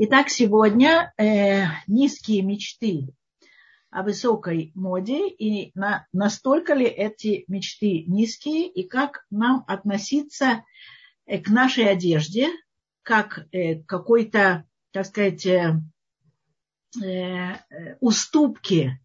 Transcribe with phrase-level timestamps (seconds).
[0.00, 3.08] Итак, сегодня э, низкие мечты
[3.90, 10.62] о высокой моде и на, настолько ли эти мечты низкие и как нам относиться
[11.26, 12.46] э, к нашей одежде,
[13.02, 15.80] как э, какой-то, так сказать, э,
[17.02, 19.00] э, уступки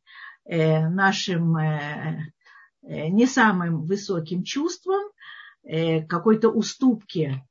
[0.46, 2.34] э, нашим э,
[2.84, 5.02] э не самым высоким чувствам,
[5.64, 7.44] э, какой-то уступки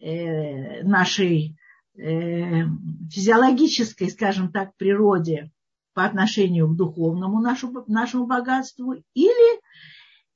[0.00, 1.57] э, нашей
[1.98, 5.50] физиологической, скажем так, природе
[5.98, 9.60] по отношению к духовному нашему, нашему богатству, или,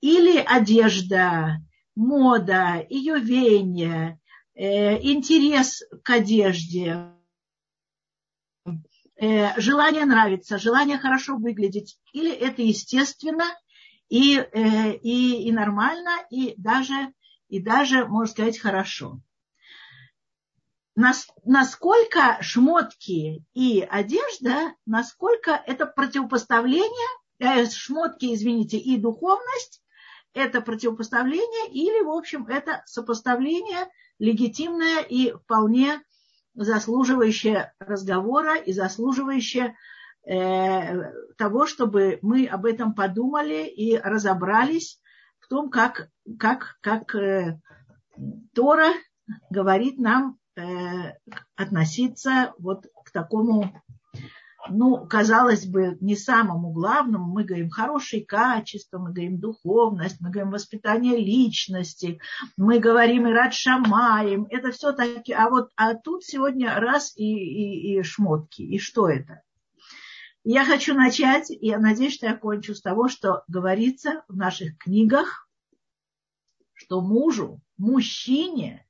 [0.01, 1.59] или одежда,
[1.95, 4.19] мода, ее веяние,
[4.55, 7.13] э, интерес к одежде,
[9.21, 13.45] э, желание нравиться, желание хорошо выглядеть, или это естественно
[14.09, 17.13] и, э, и, и нормально, и даже,
[17.49, 19.21] и даже, можно сказать, хорошо
[20.95, 27.09] насколько шмотки и одежда, насколько это противопоставление,
[27.39, 29.83] э, шмотки, извините, и духовность,
[30.35, 36.03] это противопоставление или, в общем, это сопоставление легитимное и вполне
[36.55, 39.77] заслуживающее разговора и заслуживающее
[40.25, 45.01] э, того, чтобы мы об этом подумали и разобрались
[45.41, 46.09] в том, как,
[46.39, 47.59] как, как э,
[48.55, 48.93] Тора
[49.51, 50.39] говорит нам
[51.57, 53.73] относиться вот к такому,
[54.69, 57.33] ну, казалось бы, не самому главному.
[57.33, 62.21] Мы говорим хорошие качества, мы говорим духовность, мы говорим воспитание личности,
[62.57, 64.47] мы говорим и рад шамаем.
[64.51, 68.63] Это все таки, а вот а тут сегодня раз и, и, и шмотки.
[68.63, 69.43] И что это?
[70.45, 74.77] Я хочу начать, и я надеюсь, что я кончу с того, что говорится в наших
[74.77, 75.49] книгах,
[76.75, 78.85] что мужу, мужчине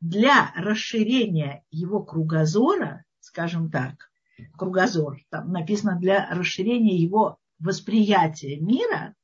[0.00, 4.10] для расширения его кругозора, скажем так,
[4.56, 9.14] кругозор, там написано для расширения его восприятия мира,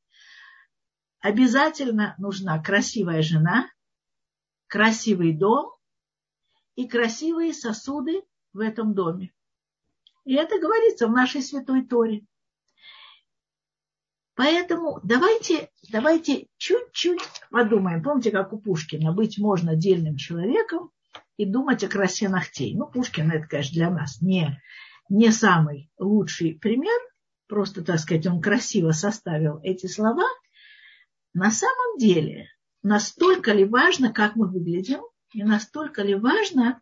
[1.21, 3.69] обязательно нужна красивая жена,
[4.67, 5.71] красивый дом
[6.75, 9.33] и красивые сосуды в этом доме.
[10.25, 12.27] И это говорится в нашей святой Торе.
[14.37, 18.03] Поэтому давайте, давайте чуть-чуть подумаем.
[18.03, 20.91] Помните, как у Пушкина, быть можно отдельным человеком
[21.37, 22.75] и думать о красе ногтей.
[22.75, 24.61] Ну, Пушкин это, конечно, для нас не,
[25.09, 26.99] не самый лучший пример.
[27.47, 30.27] Просто, так сказать, он красиво составил эти слова.
[31.33, 32.49] На самом деле,
[32.83, 35.03] настолько ли важно, как мы выглядим,
[35.33, 36.81] и настолько ли важно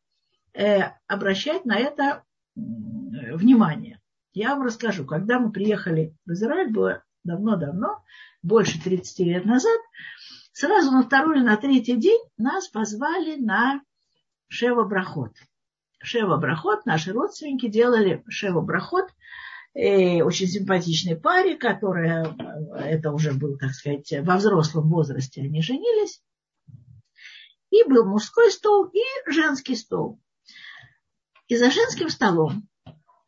[0.55, 2.23] э, обращать на это
[2.55, 4.01] внимание.
[4.33, 5.05] Я вам расскажу.
[5.05, 8.03] Когда мы приехали в Израиль, было давно-давно,
[8.43, 9.79] больше 30 лет назад,
[10.53, 13.83] сразу на второй или на третий день нас позвали на
[14.49, 15.33] Шева Брахот.
[16.03, 19.09] Шева Брахот, наши родственники делали Шева Брахот,
[19.75, 25.63] э, очень симпатичной паре, которая, э, это уже был, так сказать, во взрослом возрасте они
[25.63, 26.23] женились.
[27.71, 30.21] И был мужской стол и женский стол.
[31.49, 32.69] И за женским столом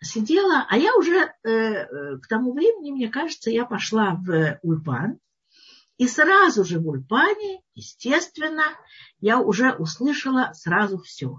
[0.05, 5.19] сидела, а я уже э, э, к тому времени, мне кажется, я пошла в Ульпан,
[5.97, 8.65] и сразу же в Ульпане, естественно,
[9.21, 11.39] я уже услышала сразу все.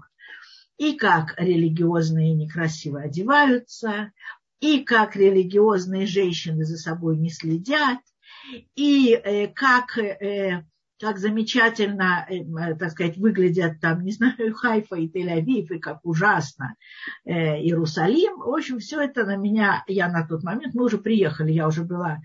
[0.78, 4.12] И как религиозные некрасиво одеваются,
[4.60, 8.00] и как религиозные женщины за собой не следят,
[8.74, 10.64] и э, как э,
[10.98, 16.00] как замечательно, э, э, так сказать, выглядят там, не знаю, Хайфа и Тель-Авив, и как
[16.04, 16.74] ужасно
[17.24, 18.38] э, Иерусалим.
[18.38, 21.84] В общем, все это на меня, я на тот момент, мы уже приехали, я уже
[21.84, 22.20] была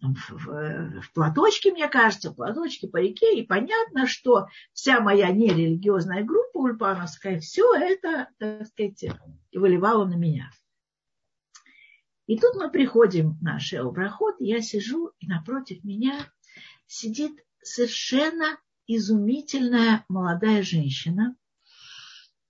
[0.00, 5.30] в, в, в платочке, мне кажется, в платочке по реке, и понятно, что вся моя
[5.30, 9.04] нерелигиозная группа ульпановская, все это, так сказать,
[9.54, 10.50] выливало на меня.
[12.26, 16.18] И тут мы приходим на Шеобрахот, я сижу, и напротив меня
[16.86, 21.36] сидит совершенно изумительная молодая женщина,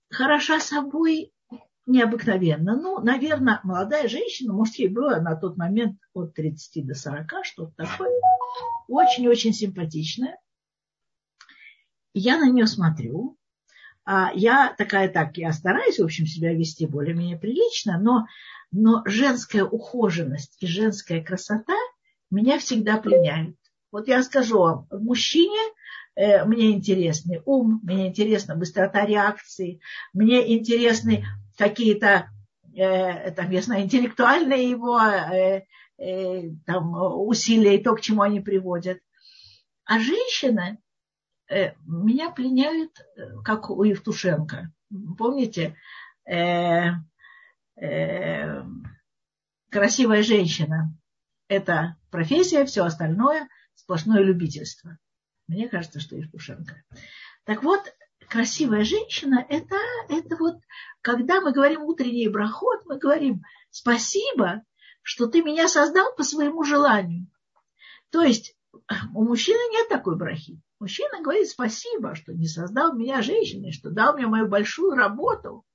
[0.09, 1.33] хороша собой
[1.85, 2.75] необыкновенно.
[2.75, 7.73] Ну, наверное, молодая женщина, может, ей было на тот момент от 30 до 40, что-то
[7.75, 8.09] такое.
[8.87, 10.37] Очень-очень симпатичная.
[12.13, 13.37] Я на нее смотрю.
[14.09, 18.25] А я такая так, я стараюсь, в общем, себя вести более-менее прилично, но,
[18.71, 21.75] но женская ухоженность и женская красота
[22.31, 23.57] меня всегда пленяют.
[23.91, 25.59] Вот я скажу вам, в мужчине
[26.15, 29.79] э, мне интересный ум, мне интересна быстрота реакции,
[30.13, 31.25] мне интересны
[31.57, 32.29] какие-то,
[32.75, 35.63] э, там, я знаю, интеллектуальные его э,
[35.97, 36.93] э, там,
[37.27, 38.99] усилия и то, к чему они приводят.
[39.85, 40.79] А женщины
[41.49, 44.69] э, меня пленяют, э, как у Евтушенко.
[45.17, 45.77] Помните,
[46.25, 46.89] э,
[47.79, 48.63] э,
[49.69, 50.93] красивая женщина–
[51.47, 54.97] это профессия, все остальное– сплошное любительство.
[55.47, 56.83] Мне кажется, что Евтушенко.
[57.45, 57.81] Так вот,
[58.27, 59.77] красивая женщина– это,
[60.09, 60.57] это вот,
[61.01, 64.63] когда мы говорим утренний брахот, мы говорим спасибо,
[65.01, 67.27] что ты меня создал по своему желанию.
[68.09, 68.57] То есть
[69.13, 70.61] у мужчины нет такой брахи.
[70.79, 75.65] Мужчина говорит спасибо, что не создал меня женщиной, что дал мне мою большую работу.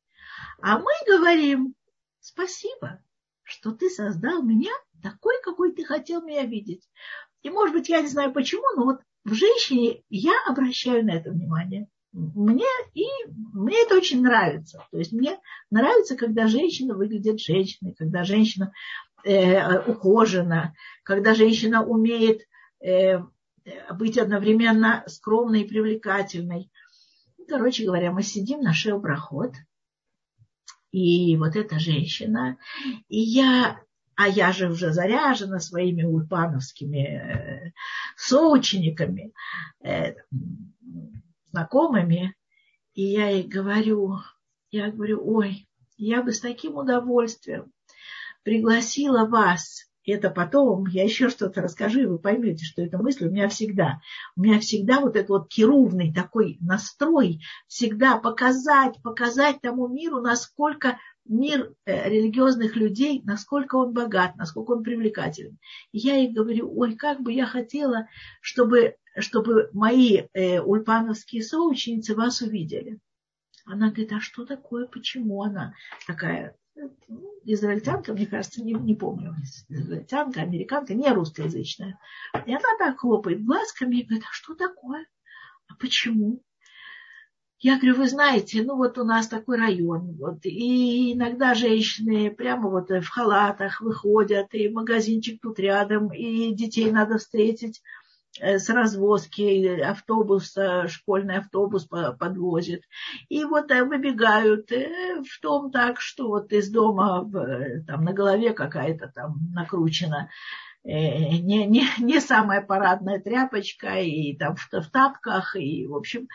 [0.61, 1.75] А мы говорим
[2.21, 3.03] спасибо,
[3.43, 4.73] что ты создал меня
[5.03, 6.89] такой, какой ты хотел меня видеть.
[7.43, 11.31] И, может быть, я не знаю почему, но вот в женщине я обращаю на это
[11.31, 11.89] внимание.
[12.13, 13.07] Мне, и
[13.55, 14.85] мне это очень нравится.
[14.91, 15.39] То есть мне
[15.71, 18.73] нравится, когда женщина выглядит женщиной, когда женщина
[19.25, 20.75] э, ухожена,
[21.05, 22.43] когда женщина умеет
[22.81, 23.21] э,
[23.95, 26.71] быть одновременно скромной и привлекательной.
[27.49, 29.55] Короче говоря, мы сидим на шеобрахот,
[30.91, 32.59] и вот эта женщина,
[33.09, 33.81] и я,
[34.23, 37.73] а я же уже заряжена своими ульпановскими э,
[38.17, 39.33] соучениками,
[39.83, 40.15] э,
[41.51, 42.37] знакомыми,
[42.95, 44.19] и я ей говорю,
[44.71, 47.73] я говорю, ой, я бы с таким удовольствием
[48.45, 53.31] пригласила вас это потом, я еще что-то расскажу, и вы поймете, что эта мысль у
[53.31, 54.01] меня всегда.
[54.37, 60.99] У меня всегда вот этот вот кирувный такой настрой, всегда показать, показать тому миру, насколько
[61.25, 65.59] мир э, религиозных людей, насколько он богат, насколько он привлекателен.
[65.93, 68.09] И я ей говорю, ой, как бы я хотела,
[68.41, 72.99] чтобы, чтобы мои э, ульпановские соученицы вас увидели.
[73.65, 75.75] Она говорит, а что такое, почему она
[76.07, 76.57] такая
[77.45, 79.35] израильтянка, мне кажется, не, не помню,
[79.69, 81.99] израильтянка, американка, не русскоязычная.
[82.47, 85.07] И она так хлопает глазками и говорит, а что такое?
[85.69, 86.43] А почему?
[87.63, 92.69] Я говорю, вы знаете, ну вот у нас такой район, вот, и иногда женщины прямо
[92.69, 97.81] вот в халатах выходят, и магазинчик тут рядом, и детей надо встретить.
[98.41, 100.57] Э, с развозки, автобус,
[100.89, 102.83] школьный автобус подвозит.
[103.29, 107.31] И вот э, выбегают э, в том так, что вот из дома
[107.87, 110.31] там на голове какая-то там накручена
[110.85, 116.27] не, не, не самая парадная тряпочка, и там в, в тапках, и, в общем,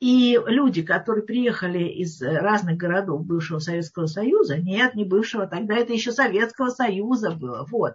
[0.00, 5.92] и люди, которые приехали из разных городов бывшего Советского Союза, нет, не бывшего, тогда это
[5.92, 7.94] еще Советского Союза было, вот,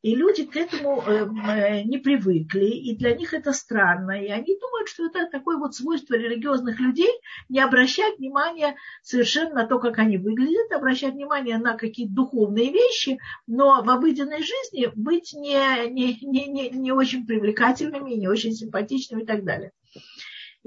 [0.00, 4.22] и люди к этому эм, э, не привыкли, и для них это странно.
[4.22, 7.10] И они думают, что это такое вот свойство религиозных людей,
[7.48, 13.18] не обращать внимания совершенно на то, как они выглядят, обращать внимание на какие-то духовные вещи,
[13.48, 19.22] но в обыденной жизни быть не, не, не, не, не очень привлекательными, не очень симпатичными
[19.22, 19.72] и так далее.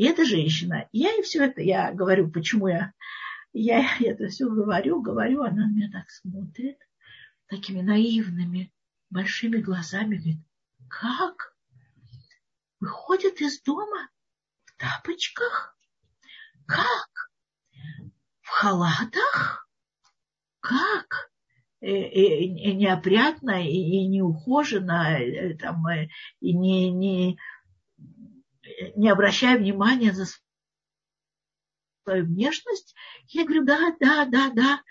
[0.02, 2.92] И эта женщина, я ей все это, я говорю, почему я,
[3.54, 6.80] я это все говорю, говорю, она на меня так смотрит,
[7.46, 8.74] такими наивными,
[9.12, 10.40] большими глазами, говорит,
[10.90, 11.56] как?
[12.80, 14.10] Выходит из дома
[14.64, 15.78] в тапочках?
[16.66, 17.32] Как?
[18.42, 19.70] В халатах?
[20.62, 21.32] Как?
[21.80, 25.86] И, и, и неопрятно, и, и неухоженно, и, там,
[26.40, 27.38] и не, не,
[28.96, 30.26] не обращая внимания за
[32.04, 32.96] свою внешность.
[33.28, 34.82] Я говорю, да, да, да, да.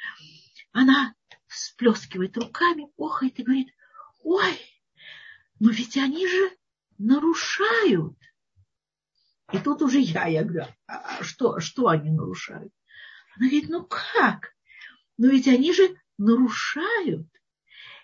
[0.73, 1.15] Она
[1.47, 3.69] всплескивает руками, охает и говорит,
[4.23, 4.59] ой,
[5.59, 6.57] но ведь они же
[6.99, 8.17] нарушают.
[9.53, 12.73] И тут уже я, я говорю, а, а что, что они нарушают?
[13.37, 14.55] Она говорит, ну как?
[15.19, 17.27] Но ведь они же нарушают.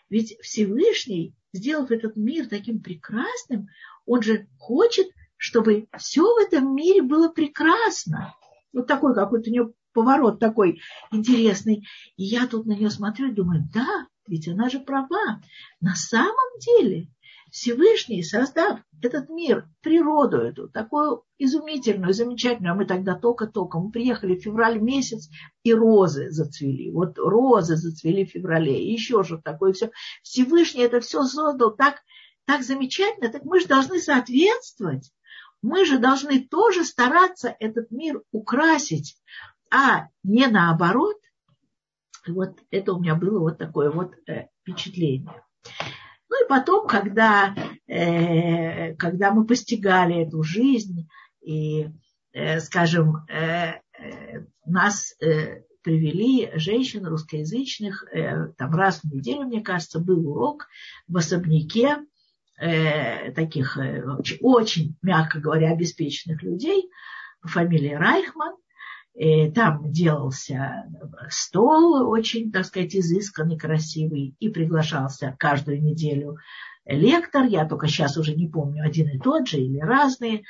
[0.08, 3.68] Ведь Всевышний, сделав этот мир таким прекрасным,
[4.04, 5.08] он же хочет,
[5.46, 8.34] чтобы все в этом мире было прекрасно.
[8.72, 10.80] Вот такой какой-то у нее поворот такой
[11.12, 11.86] интересный.
[12.16, 15.40] И я тут на нее смотрю и думаю, да, ведь она же права.
[15.80, 17.06] На самом деле
[17.52, 24.34] Всевышний, создав этот мир, природу эту, такую изумительную, замечательную, а мы тогда только-только, мы приехали
[24.34, 25.28] в февраль месяц,
[25.62, 26.90] и розы зацвели.
[26.90, 29.92] Вот розы зацвели в феврале, и еще что-то такое все.
[30.24, 32.02] Всевышний это все создал так,
[32.46, 35.12] так замечательно, так мы же должны соответствовать.
[35.66, 39.16] Мы же должны тоже стараться этот мир украсить,
[39.68, 41.16] а не наоборот
[42.28, 45.42] вот это у меня было вот такое вот э, впечатление.
[46.28, 47.52] Ну и потом, когда,
[47.88, 51.08] э, когда мы постигали эту жизнь,
[51.40, 51.88] и,
[52.32, 53.26] э, скажем,
[54.64, 55.16] нас
[55.82, 58.04] привели женщин русскоязычных,
[58.56, 60.68] там раз в неделю, мне кажется, был урок
[61.08, 61.98] в особняке
[62.58, 66.88] э, таких э, очень, очень, мягко говоря, обеспеченных людей,
[67.40, 68.54] по фамилии Райхман.
[69.14, 70.84] И там делался
[71.30, 76.36] стол очень, так сказать, изысканный, красивый, и приглашался каждую неделю
[76.84, 80.44] лектор, я только сейчас уже не помню, один и тот же или разные.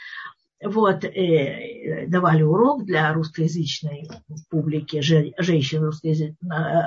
[0.64, 4.08] Вот, э, давали урок для русскоязычной
[4.48, 6.38] публики, женщин русскоязычных,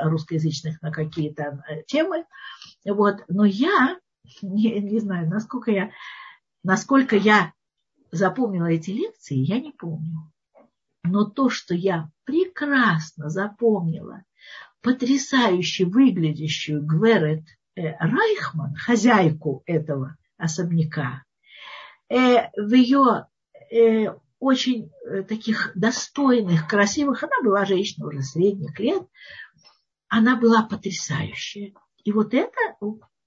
[0.05, 2.25] русскоязычных на какие-то э, темы.
[2.83, 3.97] Вот, но я,
[4.41, 5.91] не, не знаю, насколько я,
[6.63, 7.53] насколько я
[8.11, 10.31] запомнила эти лекции, я не помню.
[11.03, 14.23] Но то, что я прекрасно запомнила,
[14.81, 17.43] потрясающе выглядящую Гверет
[17.79, 21.23] Э, Райхман, хозяйку этого особняка,
[22.09, 23.27] э, в ее
[23.71, 24.07] э,
[24.39, 24.91] очень
[25.27, 29.03] таких достойных, красивых, она была женщина уже средних лет,
[30.09, 31.73] она была потрясающая.
[32.03, 32.59] И вот это,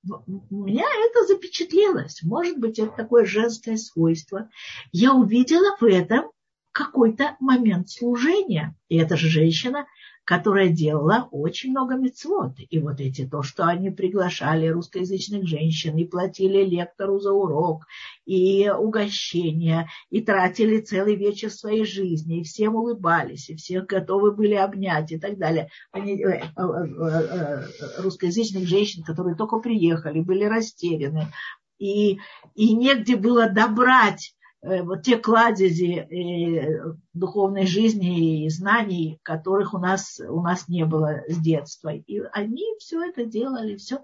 [0.09, 2.23] у меня это запечатлелось.
[2.23, 4.49] Может быть, это такое женское свойство.
[4.90, 6.30] Я увидела в этом
[6.73, 8.75] какой-то момент служения.
[8.88, 9.87] И эта же женщина
[10.25, 12.52] которая делала очень много мецвод.
[12.71, 17.87] И вот эти, то, что они приглашали русскоязычных женщин и платили лектору за урок,
[18.25, 24.55] и угощения, и тратили целый вечер своей жизни, и всем улыбались, и всех готовы были
[24.55, 25.69] обнять и так далее.
[25.91, 27.67] Они, э, э, э,
[27.99, 31.33] русскоязычных женщин, которые только приехали, были растеряны,
[31.79, 32.19] и,
[32.55, 39.78] и негде было добрать Э, вот те кладези э, духовной жизни и знаний, которых у
[39.78, 41.92] нас, у нас не было с детства.
[41.92, 44.02] И они все это делали, все.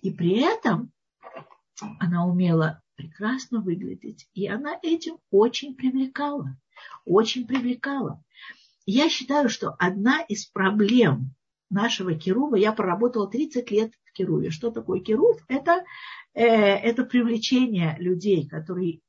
[0.00, 0.90] И при этом
[1.98, 4.26] она умела прекрасно выглядеть.
[4.32, 6.56] И она этим очень привлекала.
[7.04, 8.22] Очень привлекала.
[8.86, 11.34] Я считаю, что одна из проблем
[11.68, 14.50] нашего Кирува, я проработала 30 лет в Кируве.
[14.50, 15.36] Что такое Кирув?
[15.48, 15.84] Это,
[16.32, 19.00] э, это привлечение людей, которые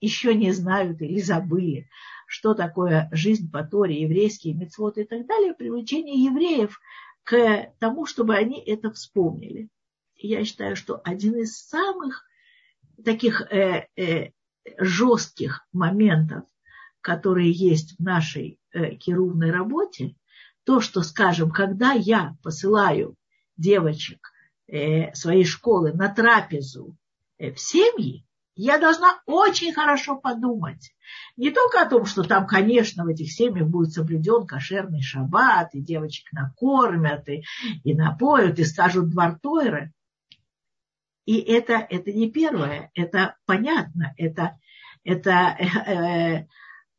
[0.00, 1.88] еще не знают или забыли,
[2.26, 6.78] что такое жизнь по Торе, еврейские мецводы и так далее, привлечение евреев
[7.22, 9.68] к тому, чтобы они это вспомнили.
[10.16, 12.24] Я считаю, что один из самых
[13.04, 14.30] таких э, э,
[14.78, 16.44] жестких моментов,
[17.00, 20.16] которые есть в нашей э, кирувной работе,
[20.64, 23.16] то, что, скажем, когда я посылаю
[23.56, 24.32] девочек
[24.66, 26.96] э, своей школы на трапезу
[27.38, 30.94] э, в семьи, я должна очень хорошо подумать.
[31.36, 35.80] Не только о том, что там, конечно, в этих семьях будет соблюден кошерный шаббат, и
[35.80, 37.44] девочек накормят, и,
[37.82, 39.92] и напоят, и скажут двортойры.
[41.24, 44.58] И это, это не первое, это понятно, это,
[45.04, 46.46] это э,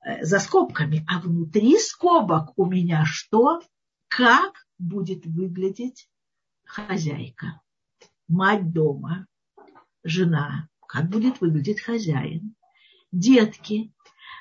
[0.04, 1.06] э, за скобками.
[1.08, 3.62] А внутри скобок у меня что?
[4.08, 6.10] Как будет выглядеть
[6.66, 7.62] хозяйка,
[8.28, 9.28] мать дома,
[10.04, 12.56] жена, как будет выглядеть хозяин,
[13.12, 13.92] детки,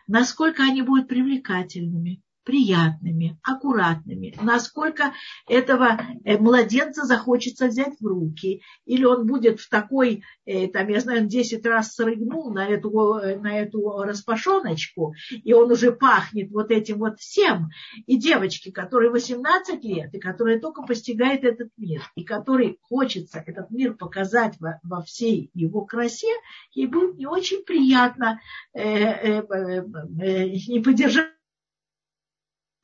[0.06, 5.12] насколько они будут привлекательными, приятными, аккуратными, насколько
[5.48, 11.00] этого э, младенца захочется взять в руки, или он будет в такой, э, там, я
[11.00, 16.70] знаю, 10 раз срыгнул на эту, э, на эту распашоночку, и он уже пахнет вот
[16.70, 17.70] этим вот всем.
[18.06, 23.70] И девочки, которые 18 лет, и которые только постигают этот мир, и который хочется этот
[23.70, 26.32] мир показать во, во всей его красе,
[26.72, 28.40] ей будет не очень приятно
[28.72, 31.33] э, э, э, не поддержать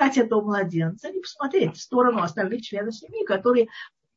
[0.00, 3.68] взять этого младенца и посмотреть в сторону остальных членов семьи, которые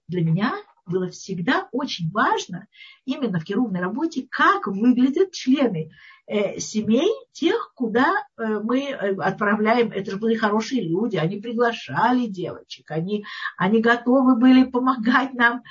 [0.07, 0.53] для меня
[0.85, 2.67] было всегда очень важно
[3.05, 5.91] именно в керувной работе, как выглядят члены
[6.27, 9.91] э, семей тех, куда э, мы э, отправляем.
[9.91, 13.25] Это же были хорошие люди, они приглашали девочек, они,
[13.57, 15.63] они готовы были помогать нам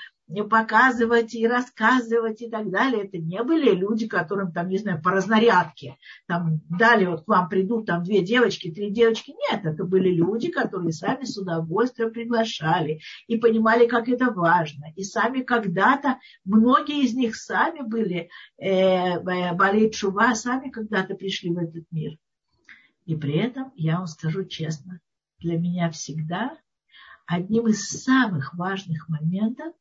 [0.49, 3.05] показывать и рассказывать и так далее.
[3.05, 5.97] Это не были люди, которым там, не знаю, по разнарядке.
[6.26, 9.35] Там дали, вот к вам придут там две девочки, три девочки.
[9.50, 14.87] Нет, это были люди, которые сами с удовольствием приглашали и понимали, как это важно.
[14.97, 21.50] И сами когда-то, многие из них сами были э, э болеть шува, сами когда-то пришли
[21.50, 22.17] в этот мир.
[23.05, 25.00] И при этом, я вам скажу честно,
[25.41, 26.57] для меня всегда
[27.26, 29.73] одним из самых важных моментов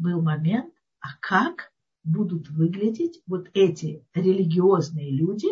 [0.00, 5.48] был момент, а как будут выглядеть вот эти религиозные люди,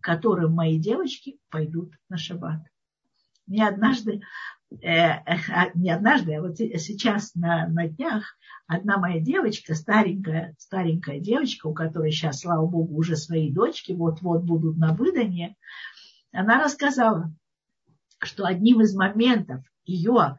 [0.00, 2.60] которым мои девочки пойдут на шаббат.
[3.46, 4.22] Не однажды,
[4.70, 11.20] э, э, не однажды, а вот сейчас на, на днях одна моя девочка, старенькая, старенькая
[11.20, 15.56] девочка, у которой сейчас, слава богу, уже свои дочки вот-вот будут на выданье,
[16.32, 17.32] она рассказала,
[18.18, 20.38] что одним из моментов ее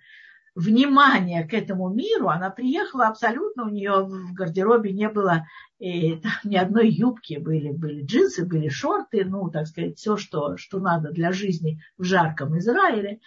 [0.58, 5.46] внимание к этому миру, она приехала абсолютно, у нее в гардеробе не было
[5.78, 10.58] и, там, ни одной юбки, были, были джинсы, были шорты, ну, так сказать, все, что,
[10.58, 13.20] что надо для жизни в жарком Израиле.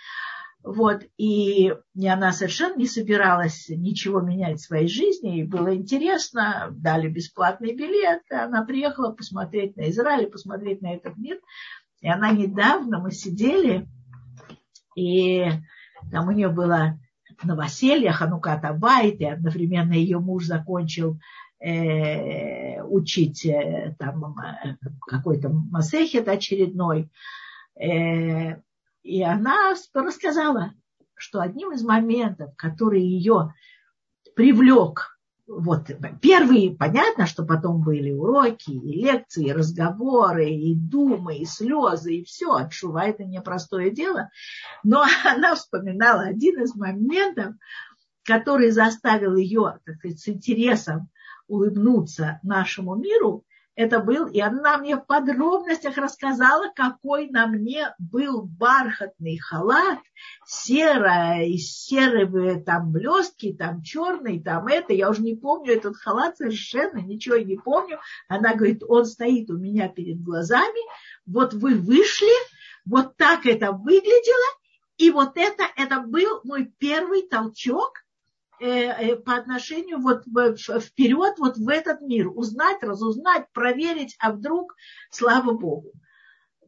[0.65, 1.73] Вот, и,
[2.05, 8.23] она совершенно не собиралась ничего менять в своей жизни, ей было интересно, дали бесплатный билет,
[8.29, 11.39] она приехала посмотреть на Израиль, посмотреть на этот мир.
[12.01, 13.87] И она недавно, мы сидели,
[14.97, 15.47] и
[16.11, 16.99] там у нее было
[17.45, 21.19] новоселье, Ханукат Абайт, и одновременно ее муж закончил
[21.61, 27.11] э, учить э, там э, какой-то масехет очередной.
[27.81, 28.57] Э,
[29.03, 30.73] и она рассказала,
[31.15, 33.55] что одним из моментов, который ее
[34.35, 35.19] привлек
[35.51, 35.91] вот
[36.23, 42.25] первые, понятно, что потом были уроки, и лекции, и разговоры, и думы, и слезы, и
[42.25, 42.53] все.
[42.53, 44.31] Отшува это непростое дело.
[44.85, 47.55] Но она вспоминала один из моментов,
[48.25, 51.09] который заставил ее, так сказать, с интересом
[51.49, 53.45] улыбнуться нашему миру,
[53.81, 60.01] это был, и она мне в подробностях рассказала, какой на мне был бархатный халат,
[60.47, 66.37] серая, из серые там блестки, там черный, там это, я уже не помню этот халат
[66.37, 67.99] совершенно, ничего не помню.
[68.29, 70.81] Она говорит, он стоит у меня перед глазами,
[71.25, 72.29] вот вы вышли,
[72.85, 74.59] вот так это выглядело,
[74.99, 78.05] и вот это, это был мой первый толчок–
[78.61, 84.77] по отношению вот вперед вот в этот мир, узнать, разузнать, проверить, а вдруг,
[85.11, 85.93] слава Богу.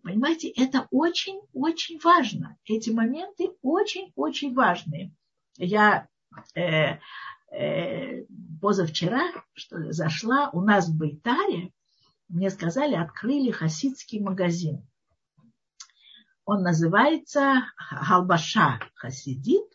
[0.03, 2.57] Понимаете, это очень-очень важно.
[2.65, 5.15] Эти моменты очень-очень важные.
[5.57, 6.09] Я
[6.55, 6.99] э,
[7.53, 8.25] э,
[8.61, 11.73] позавчера что ли, зашла, у нас в Байтаре,
[12.29, 14.89] мне сказали, открыли хасидский магазин.
[16.45, 19.72] Он называется Халбаша Хасидит.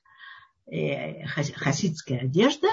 [0.69, 2.67] Э, хасидская одежда.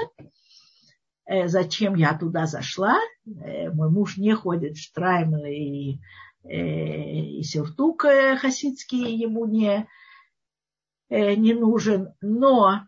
[1.26, 2.98] Э, зачем я туда зашла?
[3.24, 6.00] Э, мой муж не ходит в штраймы и,
[6.42, 9.88] и сюртук хасидский ему не,
[11.08, 12.12] не нужен.
[12.20, 12.80] Но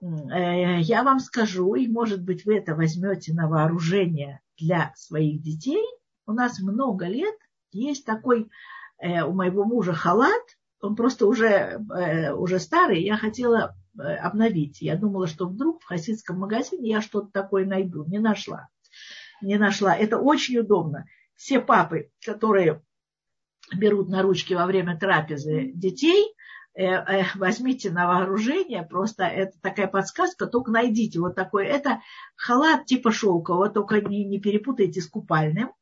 [0.00, 5.84] я вам скажу, и может быть вы это возьмете на вооружение для своих детей.
[6.26, 7.34] У нас много лет
[7.72, 8.48] есть такой
[9.02, 10.42] у моего мужа халат,
[10.80, 11.80] он просто уже,
[12.36, 13.02] уже старый.
[13.02, 14.80] Я хотела обновить.
[14.80, 18.04] Я думала, что вдруг в хасидском магазине я что-то такое найду.
[18.04, 18.68] Не нашла.
[19.42, 19.96] Не нашла.
[19.96, 21.06] Это очень удобно.
[21.34, 22.82] Все папы, которые
[23.74, 26.34] берут на ручки во время трапезы детей,
[26.74, 32.00] э, э, возьмите на вооружение, просто это такая подсказка, только найдите вот такой, это
[32.36, 35.72] халат типа шелкового, только не, не перепутайте с купальным,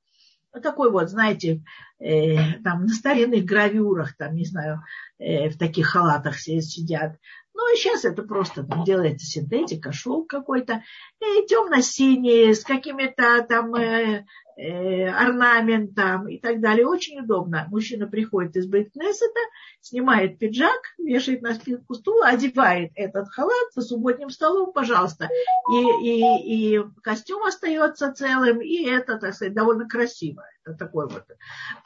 [0.53, 1.63] вот такой вот, знаете,
[1.98, 4.83] э, там на старинных гравюрах, там, не знаю,
[5.19, 7.17] э, в таких халатах сидят.
[7.55, 10.85] Ну, и сейчас это просто там делается синтетика, шелк какой-то,
[11.21, 14.25] и темно-синий, с какими-то там э,
[14.57, 16.87] э, орнаментом и так далее.
[16.87, 17.67] Очень удобно.
[17.69, 19.41] Мужчина приходит из Бейткнессета,
[19.81, 25.29] снимает пиджак, вешает на спинку стула, одевает этот халат со субботним столом, пожалуйста.
[25.73, 30.45] И, и, и костюм остается целым, и это, так сказать, довольно красиво.
[30.75, 31.25] Такой вот.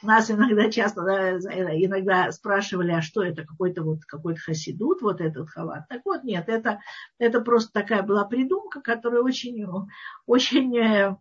[0.01, 5.49] Нас иногда часто, да, иногда спрашивали, а что это, какой-то вот какой-то хасидут, вот этот
[5.49, 5.87] халат.
[5.89, 6.79] Так вот, нет, это,
[7.17, 9.65] это просто такая была придумка, которая очень,
[10.25, 11.15] очень, э,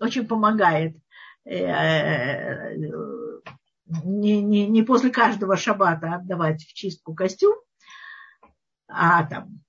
[0.00, 0.96] очень помогает
[1.44, 2.74] э,
[4.04, 7.56] не, не, не после каждого шабата отдавать в чистку костюм,
[8.88, 9.60] а там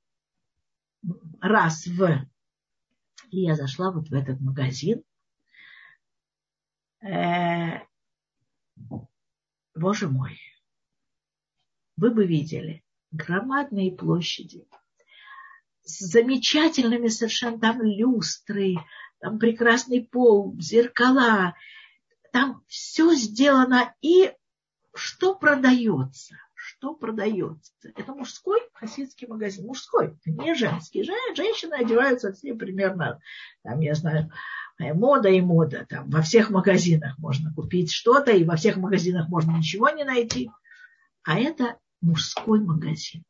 [1.42, 2.26] раз в...
[3.30, 5.04] И я зашла вот в этот магазин.
[7.08, 7.86] Э,
[9.76, 10.38] боже мой,
[11.96, 14.68] вы бы видели громадные площади
[15.84, 18.76] с замечательными совершенно там люстры,
[19.20, 21.56] там прекрасный пол, зеркала,
[22.34, 24.34] там все сделано и
[24.94, 27.72] что продается, что продается.
[27.96, 31.04] Это мужской хасидский магазин, мужской, не женский.
[31.04, 33.22] Женщины одеваются все примерно,
[33.64, 34.30] там, я знаю,
[34.80, 35.86] мода и мода.
[35.90, 40.52] Там во всех магазинах можно купить что-то, и во всех магазинах можно ничего не найти.
[41.24, 43.24] А это мужской магазин.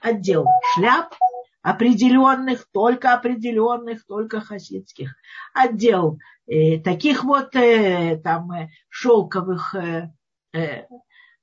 [0.00, 1.14] Отдел шляп,
[1.62, 5.14] определенных, только определенных, только хасидских.
[5.54, 10.10] Отдел э, таких вот э, там э, шелковых э,
[10.52, 10.86] э,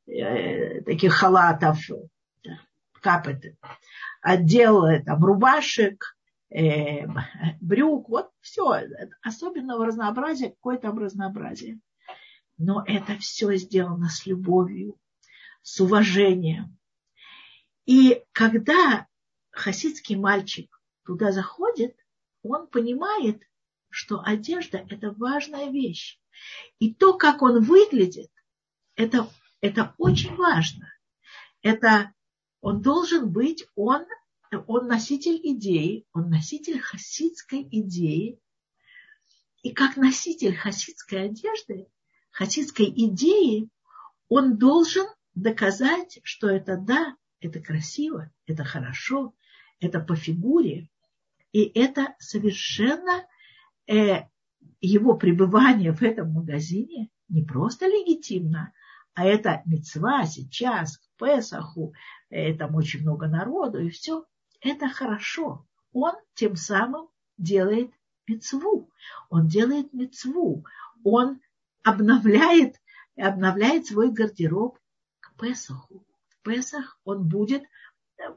[0.07, 1.79] э, таких халатов,
[3.01, 3.55] капет,
[4.21, 6.16] отдел э, там рубашек,
[6.49, 7.07] э,
[7.61, 8.81] брюк, вот все,
[9.21, 11.79] особенного разнообразия, какое там разнообразие.
[12.57, 14.99] Но это все сделано с любовью,
[15.61, 16.77] с уважением.
[17.85, 19.07] И когда
[19.51, 21.95] хасидский мальчик туда заходит,
[22.43, 23.41] он понимает,
[23.89, 26.19] что одежда– это важная вещь.
[26.79, 28.31] И то, как он выглядит,
[28.95, 29.29] это,
[29.61, 30.87] это очень важно.
[31.61, 32.13] Это
[32.61, 34.05] он должен быть, он,
[34.67, 38.39] он носитель идеи, он носитель хасидской идеи.
[39.63, 41.87] И как носитель хасидской одежды,
[42.31, 43.69] хасидской идеи,
[44.29, 49.33] он должен доказать, что это да, это красиво, это хорошо,
[49.79, 50.89] это по фигуре.
[51.51, 53.25] И это совершенно
[53.87, 54.25] э,
[54.81, 58.73] его пребывание в этом магазине не просто легитимно,
[59.13, 61.93] а это мецва сейчас, к Песаху,
[62.29, 64.25] э, там очень много народу, и все.
[64.67, 65.65] Это хорошо.
[65.93, 67.89] Он тем самым делает
[68.27, 68.89] мецву.
[69.29, 70.65] Он делает мецву.
[71.05, 71.39] Он
[71.83, 72.75] обновляет,
[73.15, 74.77] обновляет свой гардероб
[75.21, 76.05] к Песаху.
[76.27, 77.63] В Песах он будет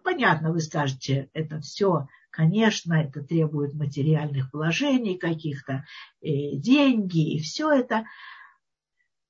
[0.05, 5.87] Понятно, вы скажете, это все, конечно, это требует материальных вложений каких-то,
[6.21, 8.05] э, деньги, и все это.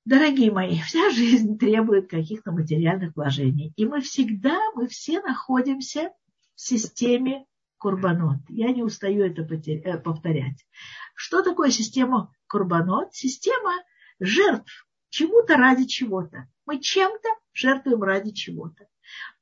[0.03, 3.71] Дорогие мои, вся жизнь требует каких-то материальных вложений.
[3.77, 6.11] И мы всегда, мы все находимся
[6.55, 7.45] в системе
[7.77, 8.37] Курбанот.
[8.49, 10.65] Я не устаю это э, повторять.
[11.15, 13.13] Что такое система Курбанот?
[13.13, 13.73] Система
[14.19, 16.47] жертв чему-то ради чего-то.
[16.65, 18.85] Мы чем-то жертвуем ради чего-то.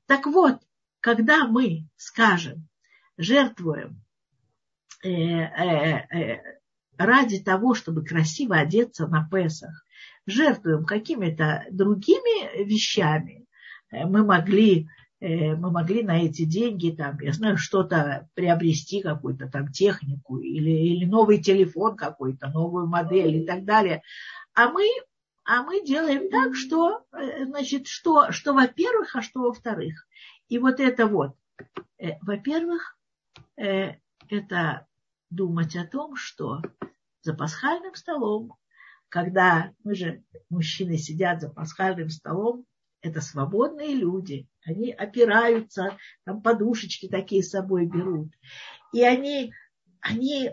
[0.06, 0.58] Так вот,
[1.02, 2.68] когда мы, скажем,
[3.18, 4.02] жертвуем
[5.04, 6.60] э, э, э,
[6.98, 9.86] ради того, чтобы красиво одеться на Песах,
[10.26, 13.46] жертвуем какими-то другими вещами,
[13.92, 14.88] э, мы могли
[15.22, 21.06] мы могли на эти деньги, там, я знаю, что-то приобрести, какую-то там технику или, или
[21.06, 24.02] новый телефон какой-то, новую модель и так далее.
[24.54, 24.88] А мы,
[25.46, 30.08] а мы делаем так, что, э, значит, что, что во-первых, а что во-вторых.
[30.48, 31.36] И вот это вот,
[31.98, 32.98] э, во-первых,
[33.58, 33.96] э,
[34.30, 34.88] это
[35.30, 36.62] думать о том, что
[37.22, 38.56] за пасхальным столом,
[39.10, 42.66] когда мы же, мужчины сидят за пасхальным столом,
[43.02, 48.32] это свободные люди, они опираются, там подушечки такие с собой берут.
[48.94, 49.54] И они,
[50.02, 50.52] они,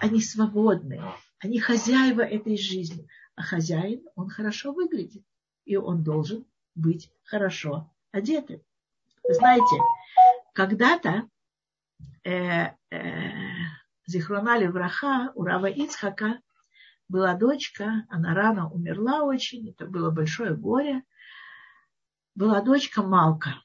[0.00, 1.00] они свободны,
[1.38, 3.06] они хозяева этой жизни.
[3.36, 5.22] А хозяин, он хорошо выглядит,
[5.64, 8.60] и он должен быть хорошо одетым
[9.28, 9.76] знаете,
[10.54, 11.28] когда-то
[12.24, 13.30] э, э,
[14.06, 16.40] Зихронали Враха у Рава Ицхака
[17.08, 21.02] была дочка, она рано умерла очень, это было большое горе.
[22.38, 23.60] Была дочка Малка.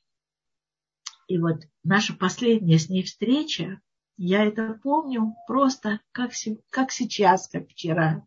[1.28, 3.80] И вот наша последняя с ней встреча,
[4.18, 6.32] я это помню просто как,
[6.72, 8.26] как сейчас, как вчера.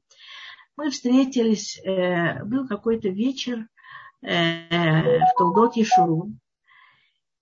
[0.76, 3.66] Мы встретились, э, был какой-то вечер
[4.22, 6.38] э, в Толдот Ешурун.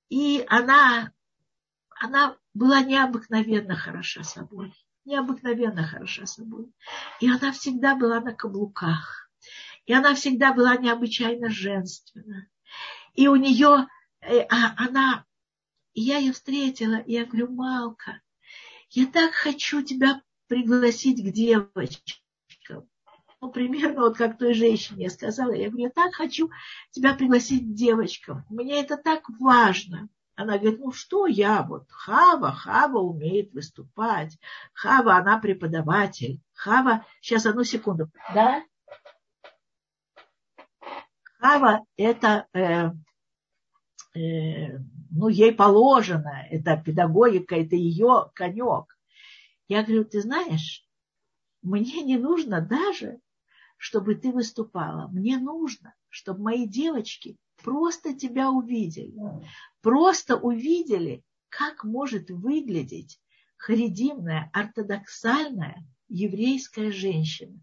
[0.09, 1.13] И она,
[2.01, 4.73] она была необыкновенно хороша собой.
[5.05, 6.73] Необыкновенно хороша собой.
[7.21, 9.31] И она всегда была на каблуках.
[9.85, 12.49] И она всегда была необычайно женственна.
[13.15, 13.89] И у нее,
[14.21, 15.25] э, а, она,
[15.95, 18.21] я ее встретила, и я говорю, Малка,
[18.91, 22.25] я так хочу тебя пригласить к девочке
[23.45, 26.51] ну, примерно вот как той женщине я сказала, я говорю, я так хочу
[26.91, 30.09] тебя пригласить девочкам, мне это так важно.
[30.35, 34.39] Она говорит, ну что я вот, Хава, Хава умеет выступать,
[34.73, 38.65] Хава, она преподаватель, Хава, сейчас одну секунду, да?
[41.45, 42.91] Хава это, э,
[44.19, 44.79] э,
[45.11, 48.97] ну ей положено, это педагогика, это ее конек.
[49.69, 50.89] Я говорю, ты знаешь,
[51.61, 53.21] мне не нужно даже
[53.77, 55.09] чтобы ты выступала.
[55.09, 59.13] Мне нужно, чтобы мои девочки просто тебя увидели.
[59.83, 63.21] Просто увидели, как может выглядеть
[63.59, 67.61] харидимная, ортодоксальная еврейская женщина,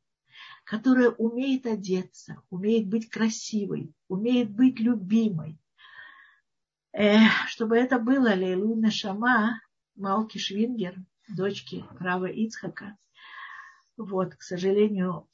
[0.64, 5.58] которая умеет одеться, умеет быть красивой, умеет быть любимой.
[6.94, 9.62] Э, чтобы это было Лейлуна Шама,
[9.96, 10.96] Малки Швингер,
[11.28, 12.98] дочки Рава Ицхака.
[13.98, 15.28] Вот, к сожалению,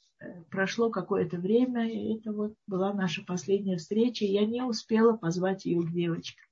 [0.50, 5.64] прошло какое-то время, и это вот была наша последняя встреча, и я не успела позвать
[5.64, 6.46] ее к девочкам.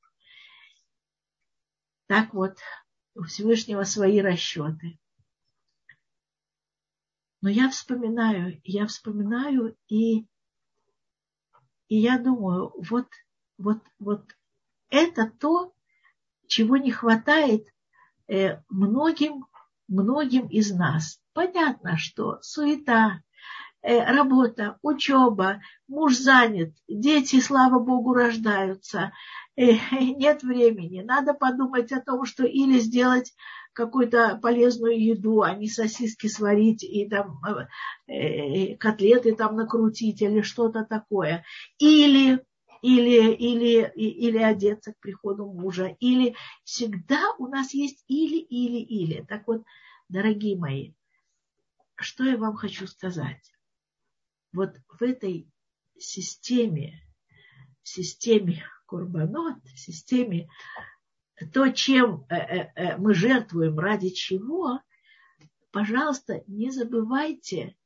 [2.07, 2.57] Так вот,
[3.15, 4.99] у Всевышнего свои расчеты.
[7.43, 10.27] Но я вспоминаю, я вспоминаю, и,
[11.89, 13.09] и я думаю, вот,
[13.59, 14.25] вот, вот
[14.91, 15.73] это то,
[16.47, 17.67] чего не хватает
[18.29, 19.47] э, многим,
[19.89, 21.21] многим из нас.
[21.33, 23.21] Понятно, что суета,
[23.89, 29.13] Э, работа, учеба, муж занят, дети, слава богу, рождаются,
[29.57, 31.03] нет времени.
[31.03, 33.33] Надо подумать о том, что или сделать
[33.77, 37.41] какую-то полезную еду, а не сосиски сварить и там
[38.09, 41.45] э, котлеты там накрутить или что-то такое.
[41.79, 42.43] Или
[42.83, 49.25] или, или, или одеться к приходу мужа, или всегда у нас есть или, или, или.
[49.25, 49.65] Так вот,
[50.09, 50.93] дорогие мои,
[51.97, 53.53] что я вам хочу сказать?
[54.53, 55.51] Вот в этой
[55.99, 57.03] системе,
[57.83, 60.49] системе Курбанот, системе
[61.53, 64.81] то, чем э, э, э, мы жертвуем, ради чего,
[65.71, 67.77] пожалуйста, не забывайте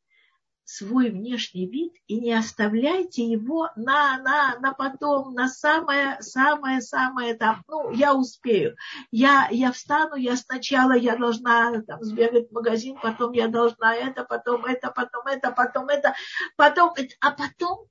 [0.70, 7.34] свой внешний вид и не оставляйте его на, на, на потом, на самое, самое, самое
[7.34, 8.76] там, ну, я успею.
[9.10, 14.24] Я, я встану, я сначала, я должна там сбегать в магазин, потом я должна это,
[14.24, 16.14] потом это, потом это, потом это,
[16.56, 17.88] потом это, а потом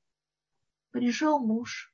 [0.92, 1.94] пришел муж.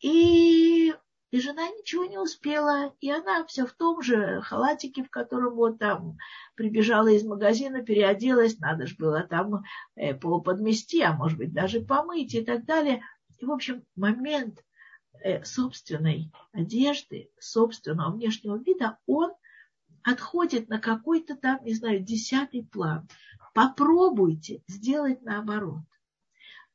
[0.00, 0.94] И
[1.30, 5.78] и жена ничего не успела, и она все в том же халатике, в котором вот
[5.78, 6.18] там
[6.54, 9.64] прибежала из магазина, переоделась, надо же было там
[9.96, 13.02] э, пол подмести, а может быть даже помыть и так далее.
[13.38, 14.64] И, в общем, момент
[15.22, 19.32] э, собственной одежды, собственного внешнего вида, он
[20.04, 23.08] отходит на какой-то там, не знаю, десятый план.
[23.52, 25.82] Попробуйте сделать наоборот.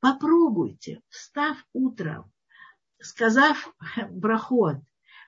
[0.01, 2.31] Попробуйте, встав утром,
[3.01, 3.73] сказав
[4.09, 4.77] брахот,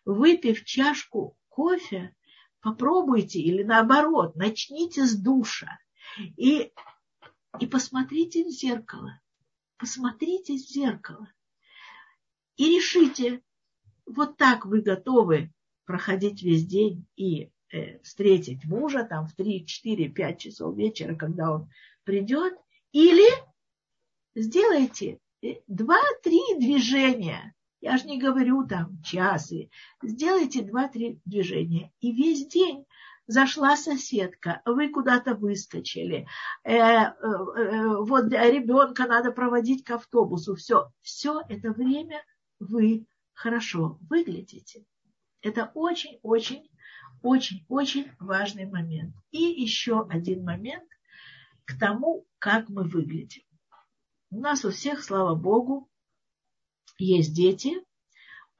[0.05, 2.15] выпив чашку кофе,
[2.61, 5.79] попробуйте или наоборот, начните с душа
[6.37, 6.71] и,
[7.59, 9.19] и посмотрите в зеркало.
[9.77, 11.31] Посмотрите в зеркало.
[12.55, 13.41] И решите,
[14.05, 15.51] вот так вы готовы
[15.85, 21.51] проходить весь день и э, встретить мужа там в 3, 4, 5 часов вечера, когда
[21.51, 21.69] он
[22.03, 22.53] придет,
[22.91, 23.27] или
[24.35, 29.69] сделайте э, два-три движения я же не говорю там часы.
[30.01, 31.91] Сделайте два-три движения.
[31.99, 32.85] И весь день
[33.27, 36.25] зашла соседка, вы куда-то выскочили,
[36.63, 42.23] э, э, э, вот ребенка надо проводить к автобусу, все, все это время
[42.57, 44.85] вы хорошо выглядите.
[45.41, 46.69] Это очень-очень,
[47.21, 49.13] очень-очень важный момент.
[49.31, 50.87] И еще один момент
[51.65, 53.43] к тому, как мы выглядим.
[54.29, 55.89] У нас у всех, слава Богу,
[56.97, 57.75] есть дети,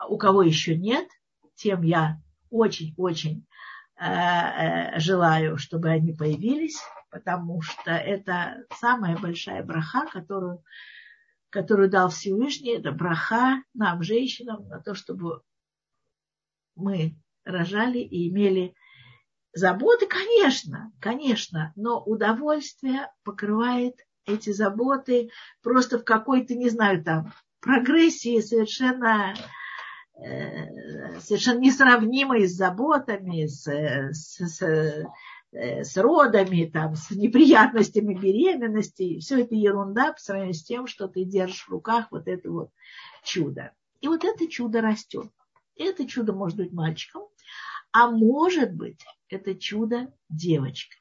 [0.08, 1.08] у кого еще нет,
[1.56, 3.46] тем я очень-очень
[3.96, 10.64] э, э, желаю, чтобы они появились, потому что это самая большая браха, которую,
[11.50, 15.42] которую дал Всевышний, это браха нам, женщинам, на то, чтобы
[16.76, 17.16] мы
[17.46, 18.74] рожали и имели
[19.54, 25.30] заботы, конечно, конечно, но удовольствие покрывает эти заботы
[25.62, 29.34] просто в какой-то, не знаю, там, прогрессии совершенно,
[30.16, 39.20] э, совершенно несравнимой с заботами, с, с, с, э, с родами, там, с неприятностями беременности.
[39.20, 42.70] Все это ерунда по сравнению с тем, что ты держишь в руках вот это вот
[43.24, 43.72] чудо.
[44.02, 45.32] И вот это чудо растет.
[45.76, 47.24] Это чудо может быть мальчиком,
[47.92, 51.00] а может быть это чудо девочкой.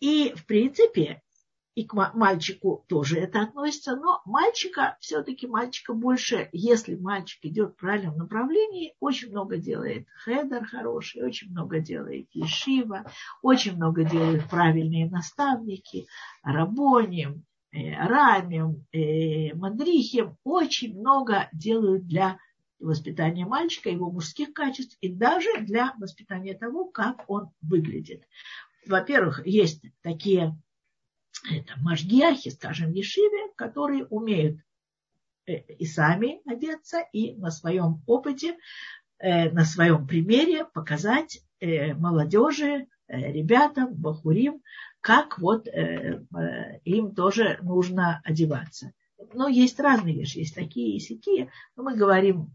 [0.00, 1.22] И, в принципе,
[1.74, 7.76] и к мальчику тоже это относится, но мальчика, все-таки мальчика больше, если мальчик идет в
[7.76, 13.04] правильном направлении, очень много делает хедер хороший, очень много делает ешива,
[13.40, 16.06] очень много делают правильные наставники,
[16.42, 22.38] рабоним, э, рамим, э, мадрихим, очень много делают для
[22.80, 28.24] воспитания мальчика, его мужских качеств и даже для воспитания того, как он выглядит.
[28.86, 30.56] Во-первых, есть такие
[31.50, 34.60] это мажгиахи, скажем, ешиве, которые умеют
[35.46, 38.56] э, и сами одеться, и на своем опыте,
[39.18, 44.62] э, на своем примере показать э, молодежи, ребятам, бахурим,
[45.02, 48.92] как вот им тоже нужно одеваться.
[49.34, 52.50] Но есть разные вещи, есть такие и сякие, но мы говорим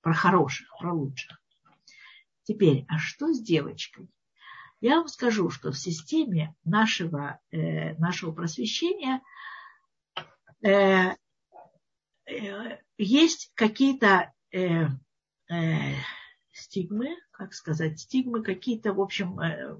[0.00, 1.40] про хороших, про лучших.
[2.42, 4.08] Теперь, а что с девочкой?
[4.84, 9.22] Я вам скажу, что в системе нашего, э, нашего просвещения
[10.62, 11.14] э,
[12.26, 14.88] э, есть какие-то э,
[15.50, 15.94] э,
[16.52, 19.78] стигмы, как сказать, стигмы, какие-то, в общем, э,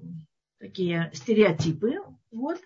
[0.57, 1.97] такие стереотипы.
[2.31, 2.59] Вот.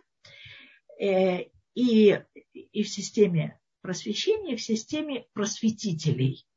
[0.98, 1.42] Э,
[1.76, 2.24] и,
[2.54, 6.48] и в системе просвещения, в системе просветителей.